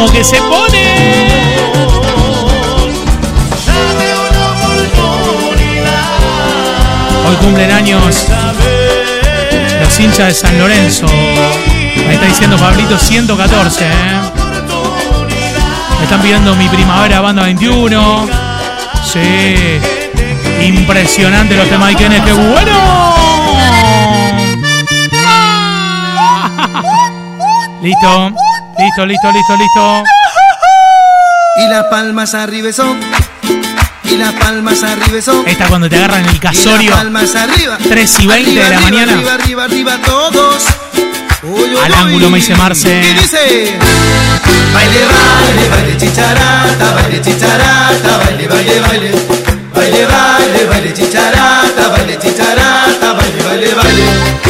Que 0.06 0.22
se 0.22 0.36
pone. 0.36 1.28
Hoy 7.28 7.36
cumplen 7.36 7.72
años 7.72 8.26
los 9.80 10.00
hinchas 10.00 10.28
de 10.28 10.34
San 10.34 10.56
Lorenzo. 10.58 11.06
Me 12.06 12.14
está 12.14 12.26
diciendo 12.26 12.56
Pablito 12.56 12.96
114, 12.96 13.86
¿eh? 13.86 13.90
Me 15.98 16.04
están 16.04 16.22
pidiendo 16.22 16.54
mi 16.54 16.68
primavera 16.68 17.20
banda 17.20 17.42
21. 17.42 18.28
Sí. 19.04 19.80
Impresionante 20.64 21.56
los 21.56 21.68
temas 21.68 21.96
que 21.96 22.08
qué 22.08 22.32
bueno. 22.32 23.18
Listo, 27.82 28.32
listo, 28.88 29.06
listo, 29.06 29.32
listo, 29.32 29.56
listo. 29.56 30.04
Y 31.56 31.68
las 31.68 31.84
palmas 31.86 32.34
arriba 32.34 32.72
son. 32.72 32.98
Y 34.04 34.16
las 34.16 34.32
palmas 34.34 34.82
arriba 34.82 35.20
son. 35.20 35.46
Esta 35.46 35.66
cuando 35.68 35.88
te 35.88 35.96
agarran 35.96 36.24
el 36.26 36.40
casorio. 36.40 36.80
Y 36.80 36.86
las 36.86 36.96
palmas 36.96 37.34
arriba. 37.34 37.76
3 37.76 38.20
y 38.20 38.26
20 38.26 38.50
de 38.50 38.56
la 38.56 38.66
Arriba, 38.66 38.80
mañana. 38.82 39.12
Arriba, 39.12 39.34
arriba, 39.34 39.64
arriba, 39.64 39.98
todos. 40.04 40.64
Uy, 41.42 41.74
uy, 41.74 41.76
Al 41.84 41.94
ángulo 41.94 42.30
me 42.30 42.38
dice 42.38 42.54
Marce. 42.56 43.00
Y 43.00 43.14
dice. 43.14 43.78
Baile, 44.72 45.00
baile, 45.04 45.68
baile, 45.68 45.96
chicharata, 45.96 46.92
baile, 46.94 47.20
chicharata, 47.20 48.18
baile, 48.18 48.48
baile, 48.48 48.80
baile. 48.80 49.12
Baile, 49.74 50.06
baile, 50.06 50.64
baile, 50.66 50.94
chicharata, 50.94 51.88
baile, 51.88 52.18
chicharata, 52.18 53.12
baile, 53.12 53.42
baile, 53.44 53.74
baile. 53.74 54.47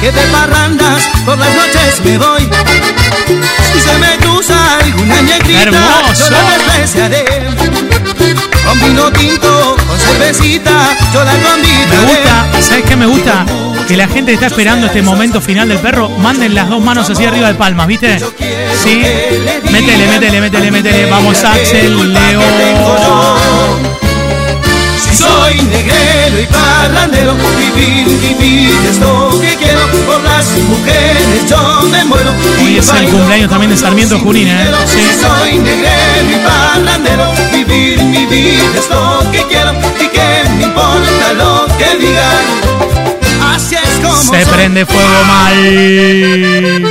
Que 0.00 0.10
de 0.12 0.20
parrandas, 0.32 1.02
por 1.24 1.36
las 1.38 1.54
noches 1.54 2.00
me 2.04 2.18
voy. 2.18 2.48
Si 3.72 3.80
se 3.80 3.98
me 3.98 4.16
cruza 4.18 4.78
alguna 4.78 5.20
negrita, 5.22 5.62
¡Hermoso! 5.62 6.24
yo 6.24 6.30
la 6.30 6.50
despreciaré. 6.58 7.24
Con 8.66 8.80
vino 8.80 9.10
tinto, 9.12 9.76
con 9.86 9.98
cervecita, 9.98 10.96
yo 11.12 11.24
la 11.24 11.32
Me 11.32 11.42
convidaré. 11.42 12.06
gusta, 12.06 12.46
¿sabes 12.60 12.84
qué 12.84 12.96
me 12.96 13.06
gusta? 13.06 13.44
Que 13.86 13.96
la 13.96 14.08
gente 14.08 14.32
está 14.32 14.46
esperando 14.46 14.86
este 14.86 15.02
momento 15.02 15.40
final 15.40 15.68
del 15.68 15.78
perro. 15.78 16.08
Manden 16.08 16.54
las 16.54 16.68
dos 16.68 16.82
manos 16.82 17.08
así 17.08 17.24
arriba 17.24 17.48
de 17.48 17.54
palmas, 17.54 17.86
¿viste? 17.86 18.18
Sí. 18.18 19.02
Métele, 19.70 20.08
métele, 20.08 20.40
métele, 20.40 20.70
métele. 20.72 21.10
Vamos, 21.10 21.44
Axel, 21.44 22.12
Leo. 22.12 22.40
Soy 25.18 25.60
negrero 25.62 26.40
y 26.40 26.46
parrandero, 26.46 27.34
vivir, 27.74 28.06
vivir 28.20 28.74
es 28.88 28.98
lo 28.98 29.30
que 29.40 29.56
quiero. 29.56 29.80
Por 30.06 30.22
las 30.22 30.46
mujeres 30.68 31.48
yo 31.48 31.82
me 31.90 32.04
muero. 32.04 32.32
Hoy 32.62 32.78
es 32.78 32.88
el 32.88 33.08
cumpleaños 33.08 33.48
también 33.50 33.70
de 33.70 33.76
Sarmiento 33.76 34.18
Junín, 34.18 34.48
¿eh? 34.48 34.66
Si 34.86 35.00
soy 35.20 35.58
negrero 35.58 36.30
y 36.30 36.46
parrandero, 36.46 37.32
vivir, 37.52 37.98
vivir 37.98 38.60
es 38.76 38.88
lo 38.90 39.30
que 39.32 39.42
quiero. 39.48 39.72
Y 40.00 40.08
que 40.08 40.48
me 40.56 40.64
importa 40.64 41.32
lo 41.36 41.66
que 41.78 41.96
digan. 41.98 43.54
Así 43.54 43.74
es 43.76 44.00
como 44.02 44.16
Se 44.16 44.44
soy. 44.44 44.54
prende 44.54 44.84
fuego 44.84 45.24
mal. 45.26 46.82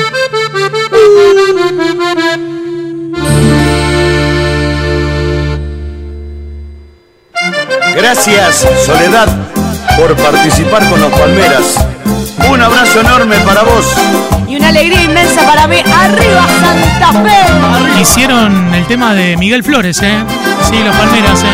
Gracias, 8.05 8.67
Soledad, 8.85 9.27
por 9.97 10.15
participar 10.15 10.87
con 10.91 11.01
los 11.01 11.11
Palmeras. 11.11 11.83
Un 12.51 12.61
abrazo 12.61 13.01
enorme 13.01 13.35
para 13.37 13.63
vos. 13.63 13.83
Y 14.47 14.57
una 14.57 14.67
alegría 14.67 15.01
inmensa 15.01 15.41
para 15.41 15.67
mí. 15.67 15.77
¡Arriba 15.79 16.45
Santa 16.47 17.23
Fe! 17.23 17.99
Hicieron 17.99 18.75
el 18.75 18.85
tema 18.85 19.15
de 19.15 19.35
Miguel 19.37 19.63
Flores, 19.63 20.03
¿eh? 20.03 20.23
Sí, 20.69 20.83
los 20.83 20.95
Palmeras, 20.95 21.43
¿eh? 21.45 21.47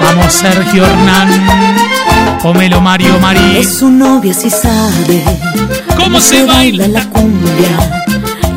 Vamos, 0.00 0.32
Sergio 0.32 0.84
Hernán. 0.84 2.38
Pomelo 2.42 2.80
Mario 2.80 3.20
Mari. 3.20 3.58
Es 3.58 3.78
su 3.78 3.88
novia 3.88 4.34
si 4.34 4.50
sabe 4.50 5.24
¿Cómo 5.96 6.20
se 6.20 6.44
baila 6.44 6.88
la 6.88 7.04
cumbia 7.08 7.97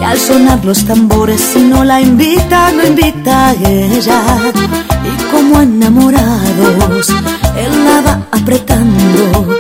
y 0.02 0.04
al 0.04 0.18
sonar 0.20 0.64
los 0.66 0.84
tambores 0.86 1.40
si 1.40 1.60
no 1.60 1.84
la 1.84 2.02
invita 2.02 2.72
no 2.72 2.84
invita 2.86 3.50
a 3.50 3.54
ella 3.54 4.22
y 5.06 5.32
como 5.32 5.62
enamorados 5.62 7.10
él 7.58 7.86
la 7.86 8.02
va 8.02 8.20
apretando 8.32 9.58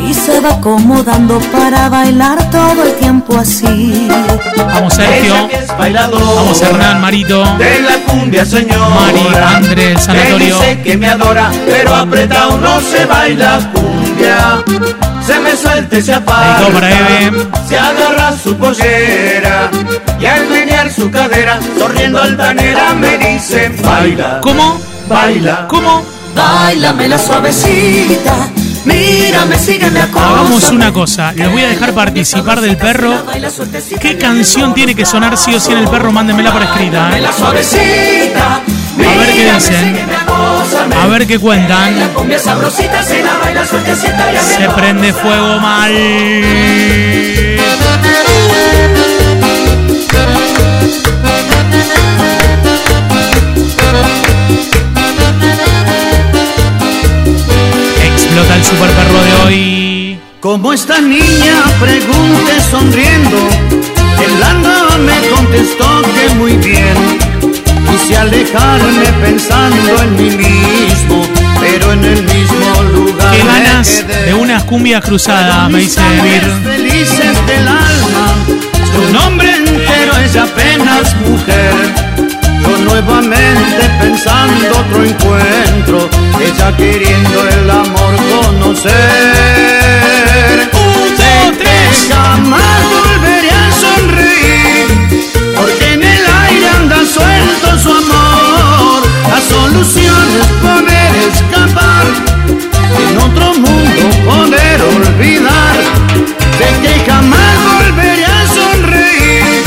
y 0.00 0.14
se 0.14 0.40
va 0.40 0.54
acomodando 0.54 1.38
para 1.52 1.88
bailar 1.88 2.50
todo 2.50 2.82
el 2.82 2.92
tiempo 2.94 3.38
así. 3.38 4.08
Vamos 4.56 4.94
Sergio. 4.94 5.48
Que 5.48 5.60
Vamos 5.78 6.60
Hernán, 6.60 7.00
Marito. 7.00 7.44
De 7.56 7.80
la 7.80 7.98
cumbia 8.06 8.44
señora 8.44 8.88
Mari, 8.88 9.20
Andrés, 9.54 9.94
Que 9.94 10.00
Sanatorio. 10.00 10.58
dice 10.58 10.82
que 10.82 10.96
me 10.96 11.08
adora 11.08 11.50
Pero 11.66 11.94
apretado 11.94 12.58
no 12.58 12.80
se 12.80 13.06
baila 13.06 13.70
cumbia 13.72 14.62
Se 15.26 15.38
me 15.40 15.56
suelta 15.56 15.98
y 15.98 16.02
se 16.02 16.14
aparta. 16.14 16.66
Se 17.68 17.78
agarra 17.78 18.36
su 18.36 18.56
pollera 18.56 19.70
Y 20.20 20.26
al 20.26 20.46
menear 20.48 20.92
su 20.92 21.10
cadera 21.10 21.58
Sonriendo 21.78 22.20
altanera 22.20 22.92
me 22.94 23.16
dice 23.18 23.72
Baila 23.82 24.40
¿Cómo? 24.42 24.80
Baila 25.08 25.66
¿Cómo? 25.68 26.04
Báilame 26.34 27.08
la 27.08 27.18
suavecita, 27.18 28.48
mírame, 28.84 29.58
sígueme 29.58 30.00
a 30.00 30.04
Hagamos 30.04 30.70
una 30.70 30.92
cosa, 30.92 31.32
les 31.32 31.50
voy 31.50 31.62
a 31.62 31.68
dejar 31.68 31.92
participar 31.92 32.60
del 32.60 32.76
perro. 32.76 33.12
¿Qué 34.00 34.16
canción 34.16 34.72
tiene 34.72 34.94
que 34.94 35.04
sonar 35.04 35.36
sí 35.36 35.54
o 35.54 35.60
sí 35.60 35.72
en 35.72 35.78
el 35.78 35.88
perro? 35.88 36.10
Mándenmela 36.10 36.52
por 36.52 36.62
escrita. 36.62 37.16
¿eh? 37.16 37.20
la 37.20 37.32
suavecita, 37.32 38.60
A 38.98 39.16
ver 39.16 39.32
qué 39.34 39.52
dicen. 39.54 40.06
A 41.00 41.06
ver 41.06 41.26
qué 41.26 41.38
cuentan. 41.38 41.94
se 44.40 44.68
prende 44.70 45.12
fuego 45.12 45.58
mal. 45.60 45.92
Explota 58.04 58.56
el 58.56 58.64
super 58.64 58.90
perro 58.90 59.22
de 59.22 59.34
hoy. 59.44 60.20
Como 60.40 60.72
esta 60.72 61.00
niña 61.00 61.62
pregunté 61.80 62.60
sonriendo, 62.70 63.38
el 64.26 64.42
anda 64.42 64.98
me 64.98 65.28
contestó 65.28 66.02
que 66.02 66.34
muy 66.34 66.56
bien. 66.56 67.31
Quise 68.02 68.16
alejarme 68.16 69.06
pensando 69.22 70.02
en 70.02 70.16
mí 70.16 70.30
mismo, 70.30 71.22
pero 71.60 71.92
en 71.92 72.02
el 72.04 72.22
mismo 72.24 72.82
lugar. 72.94 73.32
Qué 73.32 73.44
ganas 73.44 74.04
de 74.26 74.34
unas 74.34 74.64
cumbias 74.64 75.04
cruzadas, 75.04 75.70
me 75.70 75.78
dice 75.80 76.00
Vir. 76.22 76.42
felices 76.64 77.46
del 77.46 77.68
alma, 77.68 78.34
su 78.92 79.12
nombre 79.12 79.54
entero 79.54 80.16
es 80.18 80.34
apenas 80.36 81.14
mujer. 81.20 81.74
Yo 82.62 82.78
nuevamente 82.78 83.90
pensando 84.00 84.70
otro 84.80 85.04
encuentro, 85.04 86.10
ella 86.40 86.76
queriendo 86.76 87.48
el 87.48 87.70
amor 87.70 88.16
conocer. 88.30 88.92
Un, 90.72 91.16
dos, 91.16 91.58
tres. 91.58 92.08
Jamás 92.08 92.82
volveré 92.90 93.50
a 93.50 93.70
sonreír, 93.80 94.61
es 100.40 100.46
poder 100.62 101.12
escapar, 101.30 102.06
en 103.02 103.18
otro 103.18 103.54
mundo 103.54 104.02
poder 104.24 104.80
olvidar, 104.82 105.76
de 106.58 106.68
que 106.82 107.10
jamás 107.10 107.54
volveré 107.72 108.24
a 108.24 108.46
sonreír, 108.46 109.64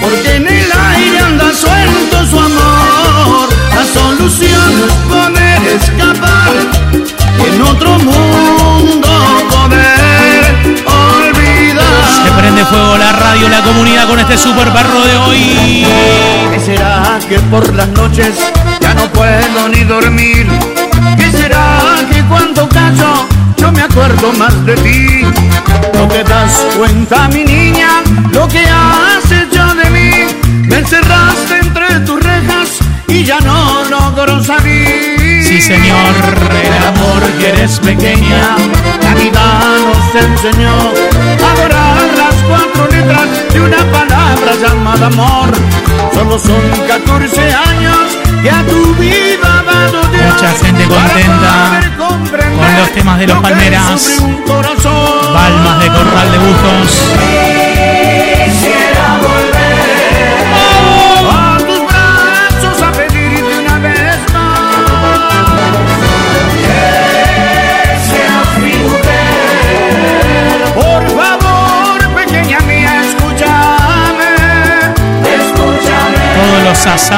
porque 0.00 0.36
en 0.36 0.46
el 0.46 0.72
aire 0.72 1.18
anda 1.18 1.52
suelto 1.52 2.26
su 2.30 2.38
amor. 2.38 3.48
La 3.74 3.84
solución 4.00 4.72
es 4.86 4.94
poder 5.08 5.60
escapar, 5.80 6.52
en 7.46 7.62
otro 7.62 7.98
mundo 7.98 9.08
poder 9.50 10.40
olvidar. 10.86 12.04
Se 12.24 12.30
prende 12.32 12.64
fuego 12.64 12.98
la 12.98 13.12
radio, 13.12 13.48
la 13.48 13.62
comunidad 13.62 14.08
con 14.08 14.18
este 14.18 14.36
super 14.36 14.72
perro 14.72 15.00
de 15.04 15.16
hoy. 15.16 15.86
¿Qué 16.52 16.60
será 16.60 17.18
que 17.28 17.38
por 17.38 17.74
las 17.74 17.88
noches 17.88 18.34
no 19.02 19.12
puedo 19.12 19.68
ni 19.68 19.82
dormir? 19.84 20.46
¿Qué 21.16 21.30
será 21.30 21.96
que 22.10 22.22
cuando 22.24 22.68
callo 22.68 23.26
yo 23.56 23.72
me 23.72 23.82
acuerdo 23.82 24.32
más 24.34 24.54
de 24.64 24.74
ti? 24.76 25.22
¿No 25.94 26.06
te 26.06 26.22
das 26.22 26.52
cuenta, 26.76 27.28
mi 27.28 27.44
niña, 27.44 27.88
lo 28.32 28.46
que 28.46 28.60
has 28.60 29.24
hecho 29.30 29.64
de 29.74 29.90
mí? 29.90 30.10
Me 30.68 30.78
encerraste 30.78 31.58
entre 31.58 32.00
tus 32.06 32.20
rejas 32.22 32.78
y 33.08 33.24
ya 33.24 33.40
no 33.40 33.84
logro 33.90 34.42
salir. 34.42 35.44
Sí, 35.44 35.60
señor. 35.60 36.14
El 36.64 36.84
amor 36.94 37.22
que 37.38 37.48
eres 37.48 37.80
pequeña, 37.80 38.56
la 39.02 39.14
vida 39.14 39.44
nos 39.86 40.24
enseñó 40.24 40.74
a 41.44 41.52
adorar 41.52 41.96
las 42.22 42.34
cuatro 42.48 42.88
letras 42.88 43.28
de 43.52 43.60
una 43.60 43.78
palabra 43.90 44.11
llamada 44.62 45.06
amor. 45.06 45.50
Solo 46.14 46.38
son 46.38 46.62
14 46.86 47.40
años 47.40 48.18
que 48.42 48.50
a 48.50 48.64
tu 48.64 48.94
vida 48.94 49.62
dado 49.66 50.02
Dios. 50.08 50.34
Mucha 50.34 50.52
gente 50.64 50.84
contenta 50.86 51.80
con 51.98 52.76
los 52.78 52.92
temas 52.92 53.18
de 53.18 53.26
los 53.26 53.38
Palmeras. 53.38 54.22
Palmas 55.32 55.80
de 55.80 55.88
Corral 55.88 56.32
de 56.32 56.38
Bustos. 56.38 57.41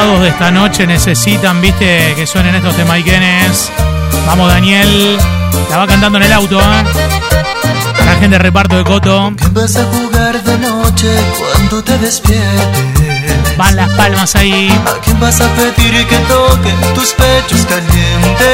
Asados 0.04 0.20
de 0.20 0.28
esta 0.28 0.50
noche 0.50 0.86
necesitan, 0.86 1.60
viste, 1.60 2.14
que 2.14 2.26
suenen 2.26 2.54
estos 2.54 2.76
temaiquenes. 2.76 3.70
Vamos, 4.26 4.48
Daniel. 4.48 5.18
La 5.70 5.78
va 5.78 5.86
cantando 5.86 6.18
en 6.18 6.24
el 6.24 6.32
auto, 6.32 6.60
¿eh? 6.60 6.84
La 8.04 8.12
gente 8.12 8.30
de 8.30 8.38
reparto 8.38 8.76
de 8.76 8.84
Coto. 8.84 9.32
Vas 9.52 9.76
a 9.76 9.84
jugar 9.84 10.42
de 10.42 10.58
noche 10.58 11.08
cuando 11.38 11.82
te 11.82 11.96
despiertes. 11.98 13.56
Van 13.56 13.76
las 13.76 13.88
palmas 13.90 14.36
ahí. 14.36 14.68
¿A 14.86 15.00
quién 15.00 15.18
vas 15.20 15.40
a 15.40 15.48
pedir 15.54 16.06
que 16.06 16.16
toque 16.16 16.72
tus 16.94 17.12
pechos 17.12 17.64
calientes? 17.66 18.44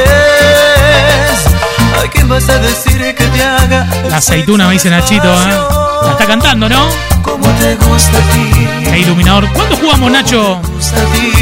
¿A 1.99 2.09
quién 2.11 2.28
vas 2.28 2.49
a 2.49 2.59
decir 2.59 2.99
que 3.14 3.24
te 3.24 3.43
haga 3.43 3.86
La 4.09 4.16
aceituna, 4.18 4.66
me 4.66 4.74
dice 4.74 4.91
Nachito, 4.91 5.28
¿eh? 5.28 5.59
La 6.03 6.12
está 6.12 6.26
cantando, 6.26 6.68
¿no? 6.68 7.11
como 7.22 7.47
te 7.55 7.76
gusta 7.76 8.18
a 8.18 8.20
ti? 8.32 8.68
El 8.88 8.99
iluminador. 8.99 9.51
¿Cuándo 9.53 9.76
jugamos, 9.76 10.11
Nacho? 10.11 10.61
gusta 10.74 10.97
a 10.97 11.05
ti? 11.12 11.32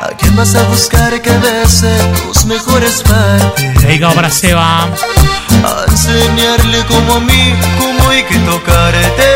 ¿A 0.00 0.08
quién 0.16 0.36
vas 0.36 0.54
a 0.54 0.62
buscar 0.64 1.20
que 1.20 1.30
bese 1.30 1.94
tus 2.22 2.44
mejores 2.46 3.02
partes? 3.02 3.82
Dedicado 3.82 4.14
para 4.14 4.30
Seba. 4.30 4.84
A 4.84 5.84
enseñarle 5.88 6.84
como 6.86 7.14
a 7.14 7.20
mí, 7.20 7.54
cómo 7.78 8.10
hay 8.10 8.22
que 8.22 8.36
tocarte. 8.38 9.28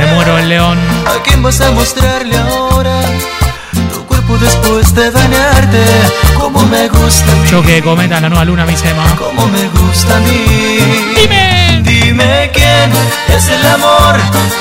Me 0.00 0.14
muero 0.14 0.38
el 0.38 0.48
león. 0.48 0.78
¿A 1.06 1.22
quién 1.22 1.42
vas 1.42 1.60
a 1.60 1.70
mostrarle 1.72 2.36
ahora 2.38 3.00
cuerpo 4.26 4.44
después 4.44 4.94
de 4.94 5.10
bañarte? 5.10 5.84
Como 6.38 6.60
me 6.66 6.88
gusta 6.88 7.32
a 7.32 7.62
mí, 7.62 7.82
cometa 7.82 8.20
la 8.20 8.28
nueva 8.28 8.44
luna, 8.44 8.64
me 8.64 8.72
dice 8.72 8.90
Emma. 8.90 9.04
como 9.16 9.46
me 9.48 9.68
gusta 9.68 10.16
a 10.16 10.20
mí. 10.20 10.44
Dime. 11.16 11.82
Dime 11.82 12.50
quién 12.52 12.90
es 13.28 13.48
el 13.48 13.64
amor 13.66 14.16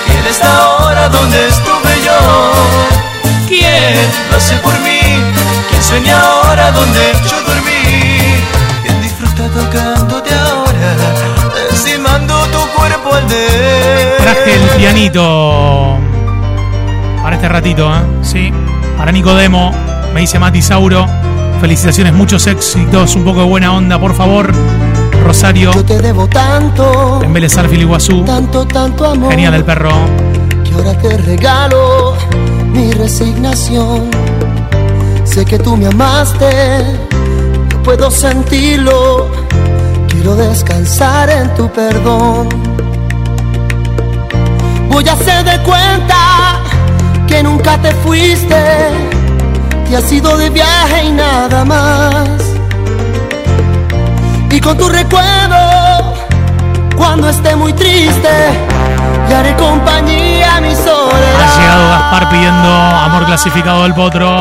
que 0.06 0.18
en 0.20 0.26
esta 0.28 0.70
hora 0.78 1.10
donde 1.10 1.48
estuve 1.48 1.94
yo. 2.06 2.54
¿Quién 3.48 3.96
lo 4.30 4.38
hace 4.38 4.56
por 4.58 4.74
mí? 4.82 5.00
¿Quién 5.70 5.84
sueña 5.84 6.20
ahora 6.20 6.72
donde 6.72 7.14
yo 7.30 7.42
dormí? 7.42 8.42
¿Quién 8.84 9.02
disfruta 9.02 9.48
tocándote 9.50 10.34
ahora? 10.34 10.96
Encimando 11.72 12.46
tu 12.48 12.60
cuerpo 12.76 13.16
al 13.16 13.28
de 13.28 14.16
Traje 14.20 14.54
el 14.56 14.70
pianito 14.78 15.98
para 17.24 17.38
este 17.38 17.50
ratito, 17.50 17.92
¿eh? 17.92 18.02
Sí. 18.22 18.54
Para 18.98 19.12
Nicodemo, 19.12 19.72
me 20.14 20.22
dice 20.22 20.40
Mati 20.40 20.62
Sauro. 20.62 21.06
Felicitaciones, 21.62 22.14
muchos 22.14 22.48
éxitos, 22.48 23.16
un 23.16 23.24
poco 23.24 23.40
de 23.42 23.46
buena 23.46 23.74
onda, 23.74 24.00
por 24.00 24.14
favor. 24.14 24.52
Rosario, 25.24 25.74
Yo 25.74 25.84
te 25.84 26.02
debo 26.02 26.28
tanto, 26.28 27.20
en 27.24 27.34
Vélez 27.34 27.58
Iguazú. 27.58 28.24
tanto, 28.24 28.66
tanto 28.66 29.06
amor. 29.06 29.32
Genial 29.32 29.56
el 29.56 29.64
perro. 29.64 29.90
que 30.64 30.74
ahora 30.74 30.98
te 31.00 31.18
regalo 31.18 32.16
mi 32.72 32.92
resignación. 32.92 34.10
Sé 35.24 35.44
que 35.46 35.58
tú 35.58 35.76
me 35.76 35.88
amaste, 35.88 36.86
yo 37.72 37.84
puedo 37.84 38.12
sentirlo. 38.12 39.30
Quiero 40.10 40.36
descansar 40.36 41.30
en 41.30 41.54
tu 41.56 41.70
perdón. 41.72 42.50
Voy 44.90 45.08
a 45.10 45.14
hacer 45.14 45.44
de 45.44 45.58
cuenta 45.64 46.55
que 47.36 47.44
nunca 47.44 47.78
te 47.78 47.92
fuiste, 47.96 48.56
te 49.90 49.98
has 49.98 50.10
ido 50.10 50.38
de 50.38 50.50
viaje 50.50 51.04
y 51.04 51.12
nada 51.12 51.66
más. 51.66 52.40
Y 54.52 54.62
con 54.62 54.78
tu 54.78 54.88
recuerdo 54.88 56.14
Cuando 56.96 57.28
esté 57.28 57.58
muy 57.58 57.74
triste, 57.74 58.30
le 59.28 59.36
haré 59.36 59.54
compañía 59.58 60.56
a 60.56 60.62
mi 60.62 60.74
soledad. 60.74 61.42
Ha 61.42 61.60
llegado 61.60 61.90
Gaspar 61.90 62.30
pidiendo 62.30 62.70
amor 62.70 63.26
clasificado 63.26 63.84
del 63.84 63.94
potro. 63.94 64.34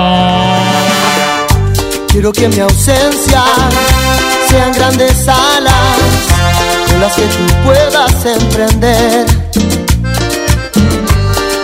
Quiero 2.10 2.32
que 2.32 2.48
mi 2.48 2.60
ausencia 2.60 3.42
sean 4.48 4.72
grandes 4.72 5.26
alas 5.26 5.98
con 6.88 7.00
las 7.00 7.12
que 7.14 7.22
tú 7.22 7.44
puedas 7.64 8.24
emprender. 8.24 9.26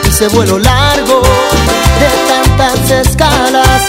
Ese 0.08 0.26
vuelo 0.28 0.58
largo 0.58 0.89
tantas 2.60 2.90
escalas, 2.90 3.82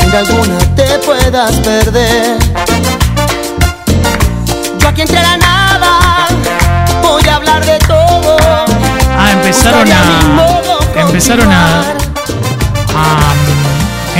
en 0.00 0.14
alguna 0.14 0.58
te 0.74 0.98
puedas 1.00 1.52
perder. 1.56 2.38
Yo 4.78 4.88
aquí 4.88 5.02
entre 5.02 5.22
la 5.22 5.36
nada 5.36 6.26
voy 7.02 7.22
a 7.28 7.36
hablar 7.36 7.62
de 7.66 7.78
todo. 7.80 8.38
Ah, 9.18 9.30
empezaron 9.32 9.88
a. 9.92 11.00
Empezaron 11.00 11.52
a. 11.52 11.82
a 12.96 13.34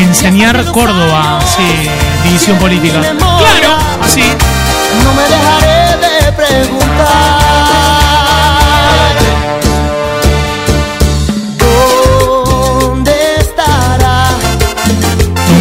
enseñar 0.00 0.62
Córdoba, 0.72 1.38
sí, 1.56 1.88
división 2.24 2.58
política. 2.58 3.00
Claro, 3.00 3.78
así. 4.02 4.24
No 5.02 5.14
me 5.14 5.22
dejaré 5.34 6.24
de 6.24 6.32
preguntar 6.32 8.05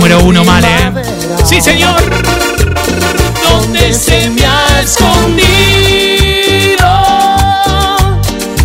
Número 0.07 0.23
uno 0.23 0.43
mal, 0.43 0.63
¿eh? 0.63 0.91
Sí, 1.43 1.59
señor. 1.59 1.95
¿Dónde 3.49 3.91
se 3.91 4.29
me 4.29 4.45
ha 4.45 4.79
escondido? 4.79 5.45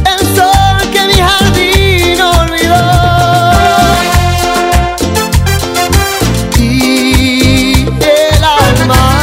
El 0.05 0.37
sol 0.37 0.91
que 0.93 1.01
mi 1.07 1.15
jardín 1.15 2.21
olvidó 2.21 2.77
Y 6.59 7.87
el 7.87 8.45
alma 8.45 9.23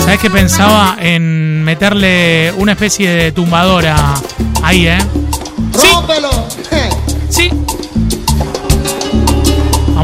¿Sabes 0.00 0.18
que 0.18 0.30
pensaba 0.30 0.96
en 0.98 1.62
meterle 1.62 2.52
una 2.56 2.72
especie 2.72 3.08
de 3.08 3.30
tumbadora 3.30 4.14
ahí, 4.64 4.88
eh? 4.88 4.98
¡Rómpelo! 5.74 6.35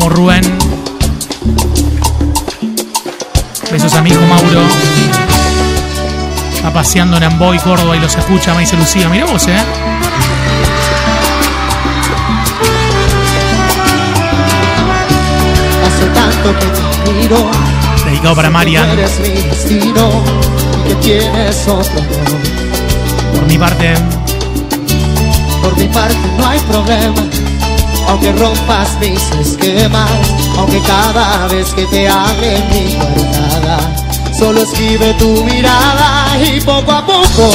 Rubén. 0.09 0.43
Besos 3.71 3.95
a 3.95 4.03
mi 4.03 4.11
hijo 4.11 4.21
Mauro. 4.23 4.63
Está 6.55 6.73
paseando 6.73 7.17
en 7.17 7.25
Amboy, 7.25 7.59
Córdoba 7.59 7.97
y 7.97 8.01
los 8.01 8.15
escucha, 8.15 8.55
me 8.55 8.61
dice 8.61 8.77
Lucía. 8.77 9.09
Mira 9.09 9.27
vos, 9.27 9.47
eh. 9.49 9.57
Hace 15.87 16.07
tanto 16.15 16.59
que 16.59 16.67
te 17.05 17.13
miro 17.13 17.51
Dedicado 18.05 18.35
para 18.37 18.51
Marian. 18.51 18.87
Tú 18.87 18.93
eres 18.93 19.21
mi 19.21 19.29
destino 19.29 20.23
y 20.85 20.89
que 20.89 20.95
tienes 20.97 21.69
otro 21.69 21.99
amor. 21.99 22.41
Por 23.35 23.47
mi 23.47 23.59
parte, 23.59 23.95
Por 25.63 25.77
mi 25.79 25.87
parte 25.89 26.17
no 26.39 26.47
hay 26.47 26.59
problema, 26.61 27.23
aunque 28.09 28.33
rompas 28.33 28.99
mis 29.01 29.23
esquemas, 29.41 30.11
aunque 30.57 30.81
cada 30.83 31.47
vez 31.49 31.73
que 31.75 31.87
te 31.87 32.09
hable 32.09 32.63
mi 32.71 32.95
guardada, 32.95 33.79
solo 34.39 34.63
esquive 34.63 35.15
tu 35.15 35.45
mirada 35.45 36.37
y 36.39 36.61
poco 36.61 36.93
a 36.93 37.05
poco 37.07 37.51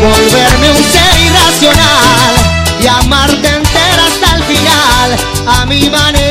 volverme 0.00 0.70
un 0.70 0.84
ser 0.84 1.20
irracional 1.26 2.34
y 2.82 2.86
amarte 2.86 3.48
entera 3.48 4.06
hasta 4.06 4.36
el 4.36 4.42
final 4.44 5.16
a 5.46 5.66
mi 5.66 5.90
manera. 5.90 6.30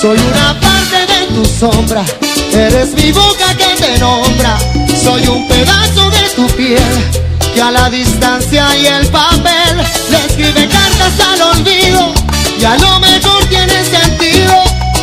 Soy 0.00 0.18
una 0.18 0.60
parte 0.60 1.06
de 1.06 1.26
tu 1.34 1.44
sombra, 1.44 2.04
eres 2.52 2.94
mi 2.94 3.12
boca 3.12 3.54
que 3.56 3.74
te 3.80 3.98
nombra, 3.98 4.58
soy 5.02 5.26
un 5.26 5.48
pedazo 5.48 6.10
de 6.10 6.28
tu 6.36 6.46
piel 6.56 7.25
que 7.56 7.62
a 7.62 7.70
la 7.70 7.88
distancia 7.88 8.66
y 8.76 8.86
el 8.86 9.06
papel 9.06 9.78
le 10.10 10.16
escribe 10.26 10.68
cartas 10.68 11.26
al 11.26 11.40
olvido 11.40 12.12
y 12.60 12.64
a 12.66 12.76
lo 12.76 13.00
mejor 13.00 13.42
tiene 13.46 13.82
sentido 13.82 14.52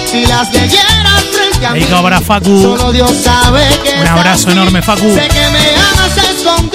si 0.06 0.24
las 0.28 0.54
leyeras 0.54 1.24
frente 1.32 1.66
a 1.66 1.72
mí. 1.72 1.82
para 1.86 2.22
Facu. 2.22 2.62
Solo 2.62 2.92
Dios 2.92 3.12
sabe 3.24 3.66
que 3.84 4.00
Un 4.00 4.08
abrazo 4.08 4.52
enorme, 4.52 4.84
Facu. 4.84 5.16
Sé 5.16 5.28
que 5.30 5.50
me 5.50 5.70
amas. 5.82 6.14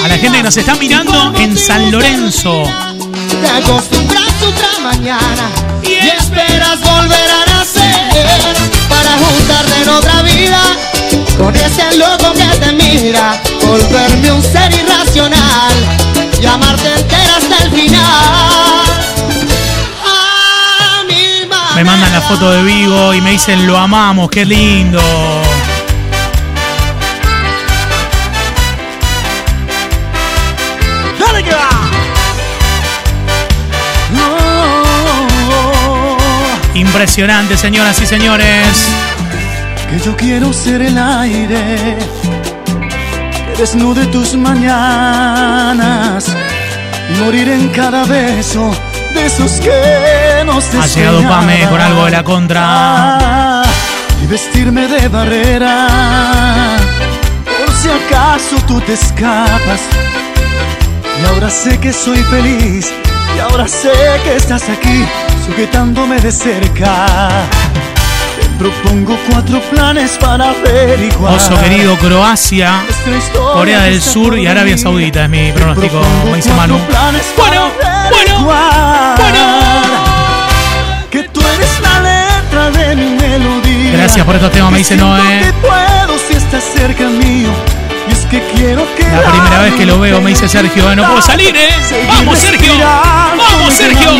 A 0.03 0.09
la 0.09 0.19
gente 0.19 0.39
que 0.39 0.43
nos 0.43 0.57
está 0.57 0.75
mirando 0.75 1.33
en 1.37 1.57
San 1.57 1.93
Lorenzo. 1.93 2.65
Te 3.41 3.49
acostumbras 3.49 4.43
otra 4.43 4.81
mañana 4.83 5.51
y 5.85 5.95
esperas 5.95 6.81
volver 6.81 7.31
a 7.31 7.53
nacer 7.55 8.57
para 8.89 9.13
juntarte 9.17 9.83
en 9.83 9.89
otra 9.91 10.23
vida 10.23 10.61
con 11.39 11.55
ese 11.55 11.97
loco 11.99 12.33
que 12.33 12.59
te 12.59 12.73
mira, 12.73 13.41
volverme 13.69 14.33
un 14.33 14.43
ser 14.43 14.73
irracional 14.73 15.75
y 16.41 16.47
amarte 16.47 16.95
entera 16.95 17.37
hasta 17.37 17.65
el 17.65 17.71
final. 17.71 18.85
A 20.05 21.05
mi 21.07 21.47
Me 21.77 21.85
mandan 21.85 22.13
la 22.13 22.21
foto 22.23 22.51
de 22.51 22.63
Vigo 22.63 23.13
y 23.15 23.21
me 23.21 23.33
dicen 23.33 23.67
lo 23.67 23.77
amamos, 23.77 24.31
qué 24.31 24.45
lindo. 24.45 25.03
¡Dale 31.21 31.45
que 31.45 31.55
va! 31.55 31.69
Impresionante, 36.75 37.57
señoras 37.57 38.01
y 38.01 38.07
señores. 38.07 38.87
Que 39.91 39.99
yo 39.99 40.17
quiero 40.17 40.53
ser 40.53 40.83
el 40.83 40.97
aire 40.97 41.99
desnude 43.59 44.07
tus 44.07 44.35
mañanas. 44.35 46.27
Y 47.11 47.23
morir 47.23 47.49
en 47.49 47.69
cada 47.69 48.05
beso 48.05 48.71
de 49.15 49.27
esos 49.27 49.53
que 49.61 50.45
nos 50.45 50.65
Ha 50.75 50.87
llegado 50.87 51.23
Pame 51.29 51.67
con 51.69 51.81
algo 51.81 52.05
de 52.05 52.11
la 52.13 52.23
contra. 52.23 53.63
y 54.23 54.27
vestirme 54.27 54.87
de 54.89 55.09
barrera 55.09 55.87
por 57.47 57.75
si 57.75 57.89
acaso 57.89 58.57
tú 58.67 58.81
te 58.81 58.95
escapas. 58.95 59.81
Y 61.21 61.27
ahora 61.27 61.51
sé 61.51 61.79
que 61.79 61.93
soy 61.93 62.19
feliz 62.25 62.93
y 63.37 63.41
ahora 63.41 63.67
sé 63.67 63.91
que 64.25 64.37
estás 64.37 64.63
aquí 64.69 65.05
sujetándome 65.47 66.21
de 66.21 66.31
cerca. 66.31 67.07
Te 68.41 68.47
propongo 68.59 69.17
cuatro 69.31 69.61
planes 69.71 70.13
para 70.21 70.51
averiguar. 70.51 71.35
Oso 71.35 71.59
querido, 71.61 71.97
Croacia, 71.99 72.73
Corea 73.53 73.83
del 73.83 74.01
Sur 74.01 74.39
y 74.39 74.47
Arabia. 74.47 74.79
Saudita 74.79 75.25
es 75.25 75.31
mi 75.31 75.53
pronóstico, 75.53 76.01
me 76.31 76.37
dice 76.37 76.53
Manu. 76.53 76.79
Bueno, 77.37 77.71
bueno, 78.11 78.45
bueno. 79.17 79.45
Que 81.11 81.23
tú 81.25 81.41
eres 81.41 81.81
la 81.81 82.01
letra 82.01 82.71
de 82.71 82.97
mi 82.97 83.11
melodía. 83.17 83.93
Gracias 83.93 84.25
por 84.25 84.35
estos 84.35 84.53
temas, 84.53 84.71
me 84.73 84.79
dice 84.79 84.97
Noé. 84.97 85.53
La 89.13 89.31
primera 89.31 89.63
vez 89.63 89.75
que 89.75 89.87
lo 89.87 89.99
veo, 89.99 90.21
me 90.21 90.31
dice 90.31 90.49
Sergio, 90.49 90.91
eh, 90.93 90.97
no 90.97 91.07
puedo 91.07 91.23
salir, 91.23 91.57
¿eh? 91.57 91.69
¡Vamos, 92.09 92.39
Sergio! 92.39 92.73
¡Vamos, 92.79 93.75
Sergio! 93.75 94.11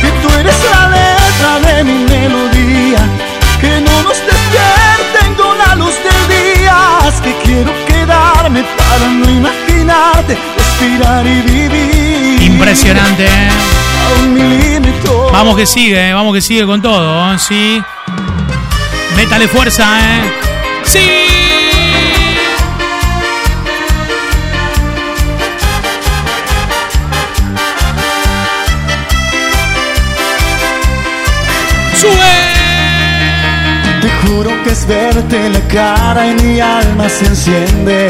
Que 0.00 0.10
tú 0.22 0.28
eres 0.38 0.56
la 0.70 0.88
letra 0.88 1.60
de 1.72 1.84
mi 1.84 2.04
melodía. 2.04 2.98
Que 3.60 3.80
no 3.80 4.02
nos 4.02 4.18
despierten 4.18 4.83
Es 7.14 7.20
que 7.20 7.32
quiero 7.44 7.72
quedarme 7.86 8.64
para 8.76 9.08
no 9.08 9.30
imaginarte, 9.30 10.36
respirar 10.58 11.26
y 11.26 11.40
vivir. 11.42 12.42
Impresionante, 12.42 13.24
¿eh? 13.24 13.48
Vamos 15.32 15.56
que 15.56 15.66
sigue, 15.66 16.10
eh, 16.10 16.12
vamos 16.12 16.34
que 16.34 16.40
sigue 16.40 16.66
con 16.66 16.80
todo, 16.82 17.32
¿eh? 17.32 17.38
sí. 17.38 17.82
Métale 19.16 19.48
fuerza, 19.48 19.98
¿eh? 20.00 20.43
Verte 34.86 35.48
la 35.50 35.60
cara 35.68 36.26
y 36.26 36.34
mi 36.42 36.60
alma 36.60 37.08
se 37.08 37.26
enciende. 37.26 38.08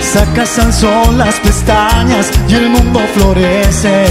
Sacas 0.00 0.58
al 0.58 0.72
sol 0.72 1.18
las 1.18 1.34
pestañas 1.40 2.30
y 2.48 2.54
el 2.54 2.68
mundo 2.68 3.00
florece. 3.14 4.06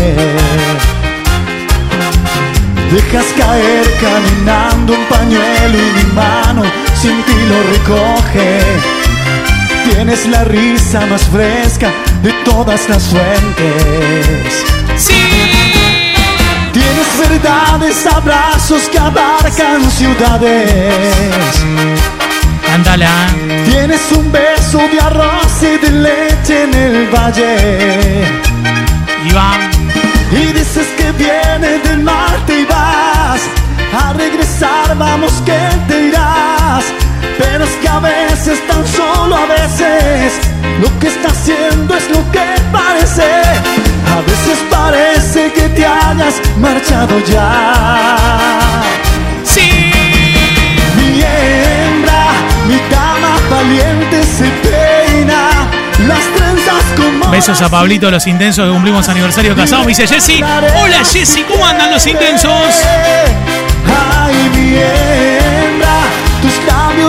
Dejas 2.91 3.25
caer 3.37 3.85
caminando 4.01 4.93
un 4.93 5.05
pañuelo 5.05 5.77
y 5.77 6.05
mi 6.05 6.13
mano 6.13 6.63
sin 6.95 7.21
ti 7.23 7.35
lo 7.49 7.63
recoge. 7.73 8.59
Tienes 9.83 10.27
la 10.27 10.43
risa 10.43 11.05
más 11.05 11.23
fresca 11.23 11.91
de 12.23 12.31
todas 12.45 12.89
las 12.89 13.03
fuentes. 13.03 14.65
Sí. 14.97 15.48
Tienes 16.73 17.29
verdades, 17.29 18.05
abrazos 18.07 18.83
que 18.89 18.99
abarcan 18.99 19.89
ciudades. 19.91 21.65
Cántala. 22.65 23.09
Tienes 23.65 24.11
un 24.11 24.31
beso 24.31 24.77
de 24.77 24.99
arroz 24.99 25.63
y 25.63 25.77
de 25.85 25.91
leche 25.91 26.63
en 26.63 26.73
el 26.73 27.07
valle. 27.07 28.23
Iván. 29.25 29.71
Y 30.31 30.53
dices 30.53 30.87
que 30.97 31.11
viene 31.13 31.79
del 31.79 32.03
norte 32.03 32.61
y 32.61 32.65
vas 32.65 33.41
a 33.93 34.13
regresar, 34.13 34.95
vamos 34.97 35.31
que 35.45 35.57
te 35.87 36.07
irás. 36.07 36.85
Pero 37.37 37.63
es 37.63 37.71
que 37.81 37.87
a 37.87 37.99
veces, 37.99 38.59
tan 38.67 38.85
solo 38.87 39.35
a 39.35 39.45
veces, 39.45 40.33
lo 40.81 40.99
que 40.99 41.07
está 41.07 41.29
haciendo 41.29 41.95
es 41.95 42.09
lo 42.09 42.31
que 42.31 42.45
parece. 42.71 43.88
A 44.11 44.21
veces 44.21 44.57
parece 44.69 45.51
que 45.53 45.69
te 45.69 45.85
hayas 45.85 46.41
marchado 46.57 47.19
ya. 47.25 47.73
Sí. 49.43 49.91
Mi 50.95 51.21
hembra, 51.21 52.27
mi 52.67 52.77
dama 52.89 53.35
valiente 53.49 54.23
se 54.23 54.49
peina. 54.65 55.67
Las 56.07 56.23
trenzas 56.35 56.83
como 56.95 57.29
Besos 57.31 57.61
a 57.61 57.69
Pablito, 57.69 58.09
los 58.09 58.25
intensos 58.27 58.65
que 58.65 58.71
cumplimos 58.71 59.07
aniversario 59.09 59.55
casado. 59.55 59.81
Me 59.83 59.89
dice 59.89 60.07
Jessy. 60.07 60.41
Hola 60.41 61.03
Jessy, 61.03 61.43
¿cómo 61.43 61.65
andan 61.65 61.91
los 61.91 62.05
intensos? 62.07 62.83
Ay, 63.85 64.49
mi 64.55 64.75
hembra, 64.75 65.97
tus 66.41 66.53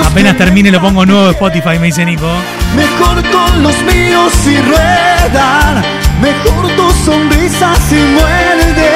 Apenas 0.05 0.37
termine 0.37 0.71
lo 0.71 0.81
pongo 0.81 1.07
nuevo 1.07 1.25
de 1.27 1.31
Spotify, 1.33 1.79
me 1.79 1.87
dice 1.87 2.05
Nico. 2.05 2.29
Mejor 2.75 3.23
con 3.31 3.63
los 3.63 3.81
míos 3.83 4.33
si 4.43 4.57
ruedan, 4.61 5.83
mejor 6.21 6.69
tu 6.77 6.91
sonrisa 7.05 7.75
si 7.89 7.95
muerde. 7.95 8.91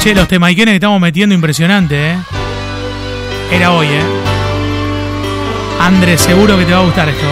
Che, 0.00 0.14
los 0.14 0.28
temaiquenes 0.28 0.72
que 0.72 0.76
estamos 0.76 1.00
metiendo 1.00 1.34
impresionante, 1.34 2.12
¿eh? 2.12 2.18
Era 3.50 3.72
hoy, 3.72 3.88
¿eh? 3.88 4.02
Andrés, 5.80 6.20
seguro 6.20 6.58
que 6.58 6.64
te 6.64 6.72
va 6.72 6.78
a 6.80 6.84
gustar 6.84 7.08
esto. 7.08 7.26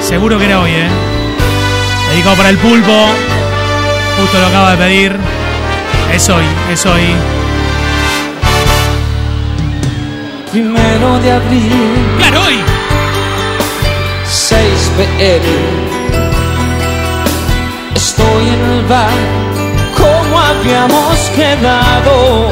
Seguro 0.00 0.38
que 0.38 0.46
era 0.46 0.60
hoy, 0.60 0.70
¿eh? 0.70 0.88
Dedicado 2.10 2.36
para 2.36 2.48
el 2.50 2.56
pulpo. 2.58 3.08
Justo 4.20 4.38
lo 4.38 4.46
acaba 4.48 4.72
de 4.72 4.76
pedir. 4.76 5.16
Es 6.12 6.28
hoy, 6.28 6.44
es 6.70 6.84
hoy. 6.84 7.02
Primero 10.52 11.18
de 11.20 11.32
abril, 11.32 11.72
Claro, 12.18 12.42
hoy. 12.42 12.58
6 14.26 14.90
pm. 14.96 15.44
Estoy 17.94 18.48
en 18.48 18.70
el 18.72 18.84
bar 18.86 19.08
como 19.96 20.38
habíamos 20.38 21.18
quedado, 21.36 22.48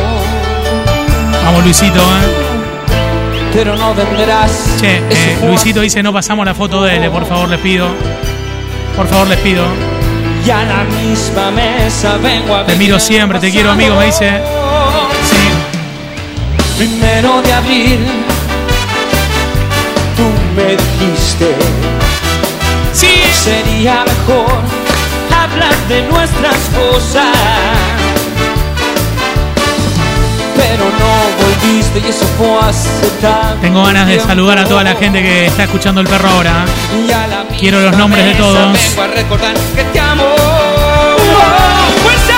Vamos, 1.44 1.64
Luisito, 1.64 1.98
¿eh? 2.00 3.50
pero 3.52 3.76
no 3.76 3.94
vendrás. 3.94 4.76
Che, 4.80 4.98
eh, 5.10 5.38
Luisito 5.46 5.80
dice 5.80 6.02
no 6.02 6.12
pasamos 6.12 6.44
la 6.46 6.54
foto 6.54 6.82
de 6.82 6.96
él, 6.96 7.10
por 7.10 7.26
favor, 7.26 7.48
les 7.48 7.60
pido. 7.60 7.88
Por 8.96 9.06
favor, 9.06 9.26
les 9.28 9.38
pido. 9.38 9.87
Y 10.44 10.50
a 10.50 10.64
la 10.64 10.84
misma 10.84 11.50
mesa 11.50 12.16
vengo 12.16 12.54
a 12.54 12.64
Te 12.64 12.76
miro 12.76 12.98
siempre, 12.98 13.38
te 13.38 13.50
quiero, 13.50 13.70
amigo, 13.70 13.96
me 13.96 14.06
dice. 14.06 14.40
Sí. 15.30 16.78
Primero 16.78 17.42
de 17.42 17.52
abril, 17.52 18.06
tú 20.16 20.24
me 20.56 20.76
dijiste. 20.76 21.54
Sí. 22.92 23.22
Sería 23.32 24.04
mejor 24.04 24.60
hablar 25.32 25.74
de 25.88 26.02
nuestras 26.02 26.56
cosas. 26.76 27.97
Pero 30.68 30.84
no 30.84 31.44
volviste 31.44 31.98
y 32.00 32.10
eso 32.10 32.26
fue 32.36 32.48
tanto 33.22 33.60
Tengo 33.60 33.82
ganas 33.84 34.06
de 34.06 34.20
saludar 34.20 34.58
a 34.58 34.64
toda 34.64 34.84
la 34.84 34.94
gente 34.94 35.22
que 35.22 35.46
está 35.46 35.64
escuchando 35.64 36.00
el 36.00 36.06
perro 36.06 36.28
ahora. 36.28 36.64
Quiero 37.58 37.80
los 37.80 37.96
nombres 37.96 38.24
de 38.24 38.34
todos. 38.34 38.72
Vengo 38.72 39.02
a 39.02 39.06
recordar 39.08 39.54
que 39.74 39.84
te 39.84 40.00
amo. 40.00 40.24
¡Fuerza! 42.02 42.34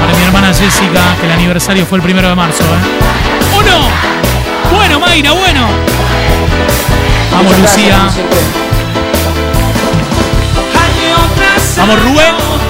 Para 0.00 0.14
mi 0.16 0.24
hermana 0.24 0.54
Jessica, 0.54 1.00
que 1.20 1.26
el 1.26 1.32
aniversario 1.32 1.84
fue 1.84 1.98
el 1.98 2.02
primero 2.02 2.28
de 2.28 2.34
marzo, 2.34 2.62
¿eh? 2.62 3.56
¡Oh, 3.56 3.62
no! 3.62 4.76
Bueno, 4.76 5.00
Mayra, 5.00 5.32
bueno. 5.32 5.66
Vamos, 7.32 7.58
Lucía. 7.58 8.08
Vamos, 11.76 12.02
Rubén. 12.04 12.69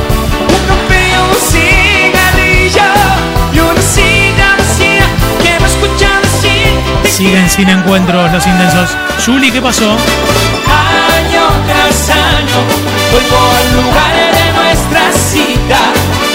Siguen 7.10 7.50
sin 7.50 7.68
encuentros 7.68 8.32
los 8.32 8.46
intensos. 8.46 8.96
Julie, 9.24 9.50
¿qué 9.52 9.60
pasó? 9.60 9.90
Año 9.90 11.42
tras 11.66 12.10
año 12.10 12.60
vuelvo 13.12 13.36
al 13.58 13.72
lugar 13.74 14.14
de 14.32 14.52
nuestra 14.52 15.12
cita 15.12 15.78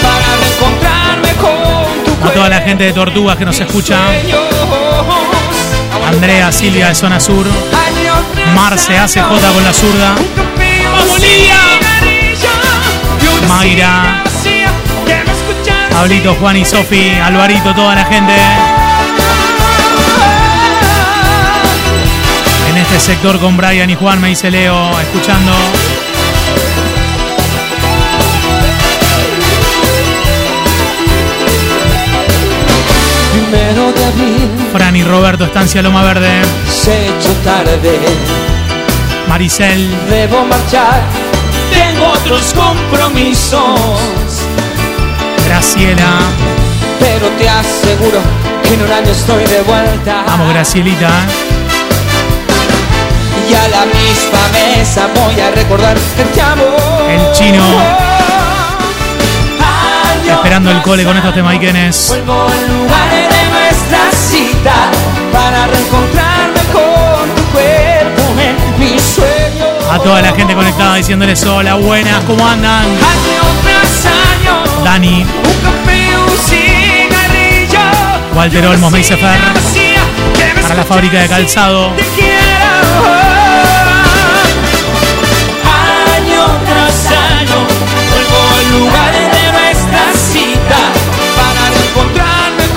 para 0.02 0.26
reencontrarme 0.36 1.32
con 1.40 2.20
tu 2.20 2.28
A 2.28 2.30
toda 2.32 2.48
la 2.50 2.60
gente 2.60 2.84
de 2.84 2.92
Tortugas 2.92 3.36
que 3.36 3.44
nos 3.44 3.58
escucha. 3.58 3.98
Andrea, 6.06 6.52
Silvia 6.52 6.88
de 6.88 6.94
Zona 6.94 7.18
Sur. 7.18 7.46
Marce, 8.54 8.96
ACJ 8.96 9.22
con 9.54 9.64
la 9.64 9.72
zurda. 9.72 10.14
¡Vamos, 10.92 11.20
Lidia! 11.20 11.56
Mayra. 13.48 14.22
Pablito, 15.90 16.34
Juan 16.34 16.56
y 16.58 16.64
Sofi, 16.64 17.10
Alvarito, 17.10 17.74
toda 17.74 17.94
la 17.94 18.04
gente. 18.04 18.34
En 22.76 22.82
este 22.82 23.00
sector 23.00 23.40
con 23.40 23.56
Brian 23.56 23.88
y 23.88 23.94
Juan 23.94 24.20
me 24.20 24.28
dice 24.28 24.50
Leo, 24.50 25.00
escuchando. 25.00 25.50
Primero 33.32 33.92
de 33.92 34.04
abril 34.04 34.50
Fran 34.74 34.94
y 34.94 35.04
Roberto, 35.04 35.46
Estancia 35.46 35.80
Loma 35.80 36.02
Verde. 36.02 36.42
se 36.68 37.06
hecho 37.06 37.32
tarde, 37.42 37.98
Maricel, 39.26 39.90
debo 40.10 40.44
marchar, 40.44 41.00
tengo 41.72 42.08
otros 42.08 42.52
compromisos, 42.52 43.80
Graciela. 45.46 46.18
pero 47.00 47.26
te 47.38 47.48
aseguro 47.48 48.20
que 48.62 48.74
en 48.74 48.82
un 48.82 48.92
año 48.92 49.12
estoy 49.12 49.44
de 49.46 49.62
vuelta. 49.62 50.24
Vamos, 50.26 50.50
Gracielita. 50.50 51.08
Y 53.48 53.54
a 53.54 53.68
la 53.68 53.86
misma 53.86 54.48
mesa 54.52 55.08
voy 55.14 55.40
a 55.40 55.50
recordar 55.50 55.96
que 56.16 56.24
te 56.24 56.40
amo. 56.40 56.76
El 57.08 57.32
chino. 57.32 57.64
Año 59.60 60.34
Esperando 60.34 60.70
el 60.70 60.82
cole 60.82 61.04
con 61.04 61.16
estos 61.16 61.34
temaiquenes. 61.34 62.08
Vuelvo 62.08 62.48
al 62.48 62.68
lugar 62.68 63.10
de 63.10 63.48
nuestra 63.50 64.10
cita 64.12 64.90
para 65.32 65.66
reencontrarme 65.68 66.60
con 66.72 67.34
tu 67.34 67.42
cuerpo 67.52 68.22
en 68.40 68.78
mis 68.78 69.02
sueños. 69.02 69.84
A 69.92 69.98
toda 70.00 70.20
la 70.22 70.32
gente 70.32 70.54
conectada 70.54 70.96
diciéndoles 70.96 71.44
hola, 71.44 71.74
buenas, 71.74 72.24
¿cómo 72.24 72.46
andan? 72.46 72.84
Año 72.84 73.46
Dani, 74.84 75.24
un 75.24 75.54
café, 75.62 76.16
un 76.16 76.38
cigarrillo. 76.38 77.80
Walter 78.34 78.66
Olmos, 78.66 78.92
me 78.92 78.98
dice 78.98 79.16
Fer. 79.16 79.40
Para 80.62 80.74
la 80.74 80.84
fábrica 80.84 81.20
de 81.20 81.28
calzado. 81.28 81.90
te 81.96 82.02
quiero. 82.14 83.15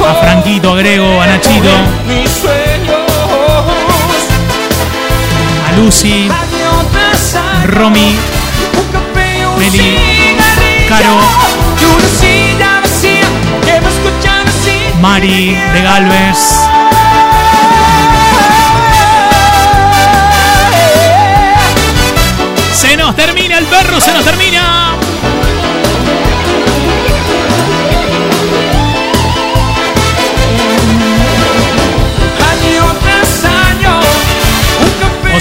a 0.05 0.13
Franquito, 0.15 0.73
a 0.73 0.77
Grego, 0.77 1.21
a 1.21 1.27
Nachito, 1.27 1.69
a 5.67 5.71
Lucy, 5.77 6.29
Romy, 7.65 8.15
Meli, 9.57 9.97
Caro, 10.87 11.19
Mari 15.01 15.57
de 15.73 15.81
Galvez. 15.81 16.37
Se 22.73 22.97
nos 22.97 23.15
termina 23.15 23.57
el 23.57 23.65
perro, 23.65 23.99
se 24.01 24.13
nos 24.13 24.23
termina. 24.25 24.88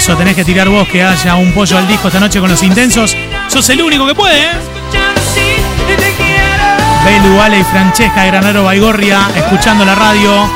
Tenés 0.05 0.35
que 0.35 0.43
tirar 0.43 0.67
vos 0.69 0.87
que 0.87 1.03
haya 1.03 1.35
un 1.35 1.53
pollo 1.53 1.77
al 1.77 1.87
disco 1.87 2.07
esta 2.07 2.19
noche 2.19 2.39
con 2.39 2.49
los 2.49 2.63
intensos. 2.63 3.15
Sos 3.47 3.69
el 3.69 3.81
único 3.81 4.07
que 4.07 4.15
puede, 4.15 4.41
¿eh? 4.41 4.49
Belu, 7.05 7.39
Ale 7.39 7.59
y 7.59 7.63
Francesca 7.63 8.23
de 8.23 8.27
Granero 8.27 8.63
Baigorria, 8.63 9.29
escuchando 9.35 9.85
la 9.85 9.95
radio. 9.95 10.49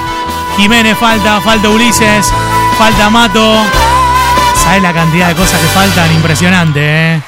Jiménez 0.58 0.98
falta, 0.98 1.40
falta 1.42 1.70
Ulises, 1.70 2.26
falta 2.78 3.10
Mato. 3.10 3.64
¿Sabes 4.56 4.82
la 4.82 4.92
cantidad 4.92 5.28
de 5.28 5.36
cosas 5.36 5.60
que 5.60 5.68
faltan? 5.68 6.12
Impresionante, 6.14 6.82
¿eh? 6.82 7.22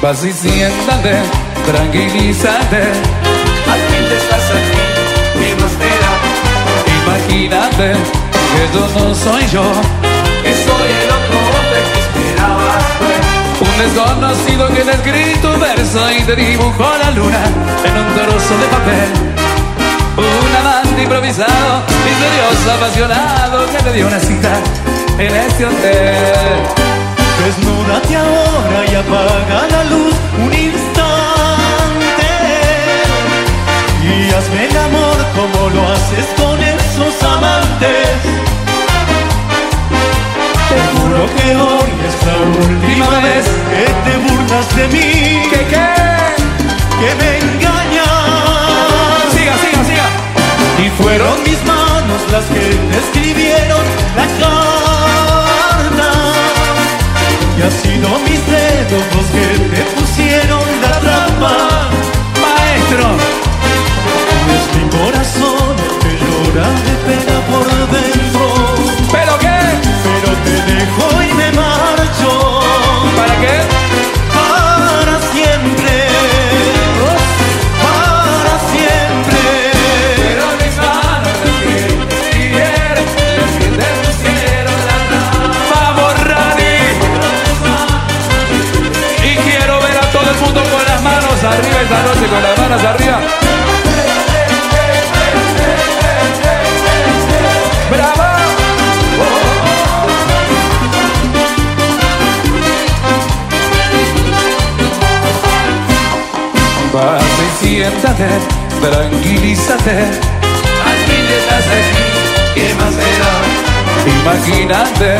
Vas 0.00 0.24
y 0.24 0.32
siéntate, 0.32 1.22
tranquilízate. 1.66 2.82
Al 3.66 3.80
fin 3.90 4.08
te 4.08 4.16
estás 4.16 4.50
aquí, 4.50 4.80
¿qué 5.34 5.54
más 5.60 5.72
te 5.72 5.90
da? 6.02 6.12
Imagínate 7.02 7.92
que 8.54 8.62
yo 8.74 8.86
no 8.94 9.12
soy 9.12 9.44
yo, 9.48 9.64
Que 10.44 10.54
soy 10.54 10.88
el 11.02 11.10
otro 11.10 11.38
hombre 11.50 11.80
que 11.92 11.98
esperabas 11.98 12.86
ver. 13.02 13.22
un 13.60 13.78
desconocido 13.78 14.68
que 14.68 14.82
te 14.82 14.92
escrito 14.92 15.54
un 15.54 15.60
verso 15.60 16.12
y 16.12 16.22
te 16.22 16.36
dibujó 16.36 16.90
la 17.02 17.10
luna 17.10 17.44
en 17.84 17.96
un 17.98 18.14
trozo 18.14 18.56
de 18.56 18.66
papel. 18.66 19.10
Un 20.16 20.56
amante 20.60 21.02
improvisado, 21.02 21.82
misterioso, 22.06 22.72
apasionado 22.72 23.66
que 23.66 23.82
te 23.82 23.92
dio 23.94 24.06
una 24.06 24.20
cita 24.20 24.52
en 25.18 25.34
este 25.34 25.66
hotel. 25.66 26.97
Desnúdate 27.44 28.16
ahora 28.16 28.84
y 28.90 28.94
apaga 28.94 29.68
la 29.70 29.84
luz 29.84 30.14
un 30.44 30.52
instante 30.52 32.28
Y 34.02 34.32
hazme 34.34 34.66
el 34.66 34.76
amor 34.76 35.16
como 35.36 35.70
lo 35.70 35.82
haces 35.92 36.26
con 36.36 36.60
esos 36.60 37.22
amantes 37.22 38.08
Te 40.68 40.78
juro 40.92 41.26
que 41.36 41.56
hoy 41.56 41.90
es 42.08 42.16
la 42.26 42.36
última 42.66 43.20
vez 43.20 43.46
que 43.70 43.84
te 44.04 44.14
burlas 44.24 44.76
de 44.76 44.88
mí 44.88 45.42
¿Qué 45.50 45.62
qué? 45.72 45.86
Que 47.00 47.10
me 47.20 47.30
engañas 47.38 48.08
Siga, 49.32 49.54
siga, 49.58 49.84
siga. 49.84 50.06
Y 50.84 50.90
fueron 51.00 51.42
mis 51.44 51.64
manos 51.64 52.20
las 52.32 52.44
que 52.46 52.64
escribieron 52.98 53.84
la 54.16 54.26
carta 54.26 54.97
Y 57.58 57.60
ha 57.60 57.70
sido 57.72 58.08
mis 58.20 58.46
dedos 58.46 59.04
los 59.16 59.26
que 59.34 59.46
te 59.74 59.82
pusieron 59.96 60.62
la 60.80 61.00
trampa 61.00 61.90
Maestro, 62.40 63.16
Es 64.54 64.64
mi 64.76 64.84
corazón 64.96 65.74
el 65.86 65.94
que 65.98 66.12
llora 66.22 66.68
de 66.86 66.94
pena 67.06 67.36
por 67.50 67.66
dentro 67.90 68.44
¿pero 69.10 69.38
qué? 69.40 69.58
Pero 70.04 70.30
te 70.44 70.54
dejo 70.72 71.27
esta 91.88 92.02
noche, 92.02 92.26
con 92.28 92.42
las 92.42 92.58
manos 92.58 92.84
arriba. 92.84 93.18
¡Bravo! 97.90 98.24
Vas 106.92 107.22
y 107.22 107.64
siéntate, 107.64 108.28
tranquilízate. 108.82 110.28
Te 111.06 111.36
estás 111.38 111.66
aquí, 111.66 112.06
¿qué 112.54 112.74
más 112.74 112.96
da? 112.96 113.04
Imagínate 114.20 115.16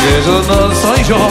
que 0.00 0.26
yo 0.26 0.42
no 0.48 0.74
soy 0.74 1.04
yo, 1.04 1.28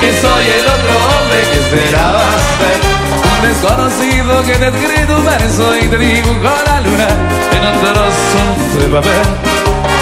Que 0.00 0.10
soy 0.20 0.44
el 0.58 0.66
otro 0.66 0.94
hombre 1.04 1.40
que 1.52 1.58
esperabas. 1.58 2.95
Un 3.36 3.48
desconocido 3.48 4.42
que 4.42 4.54
te 4.54 4.64
ha 4.64 4.68
escrito 4.68 5.16
un 5.16 5.24
verso 5.24 5.76
y 5.76 5.88
te 5.88 5.98
dibujó 5.98 6.54
la 6.66 6.80
luna 6.80 7.08
en 7.52 7.66
un 7.66 7.80
trozo 7.80 8.42
de 8.80 8.86
papel. 8.88 9.26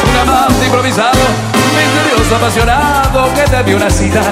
Un 0.08 0.28
amante 0.28 0.64
improvisado, 0.64 1.20
misterioso, 1.76 2.36
apasionado 2.36 3.34
que 3.34 3.42
te 3.42 3.64
dio 3.64 3.76
una 3.76 3.90
cita 3.90 4.22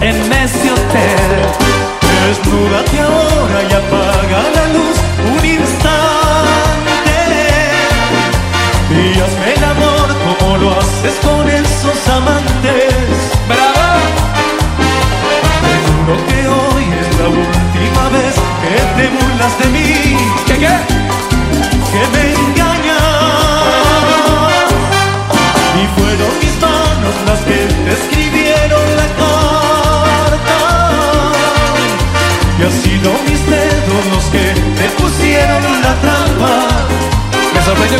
en 0.00 0.32
ese 0.32 0.70
hotel. 0.70 1.68
Desnúdate 2.26 3.00
ahora 3.00 3.62
y 3.62 3.72
apaga 3.72 4.40
la 4.54 4.66
luz 4.74 4.96
un 5.24 5.44
instante 5.46 5.98
Y 8.90 8.92
el 9.52 9.64
amor 9.64 10.08
como 10.24 10.56
lo 10.58 10.78
haces 10.78 11.14
con 11.22 11.48
esos 11.48 12.08
amantes 12.08 12.57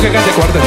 que 0.01 0.13
cante 0.13 0.31
por 0.33 0.59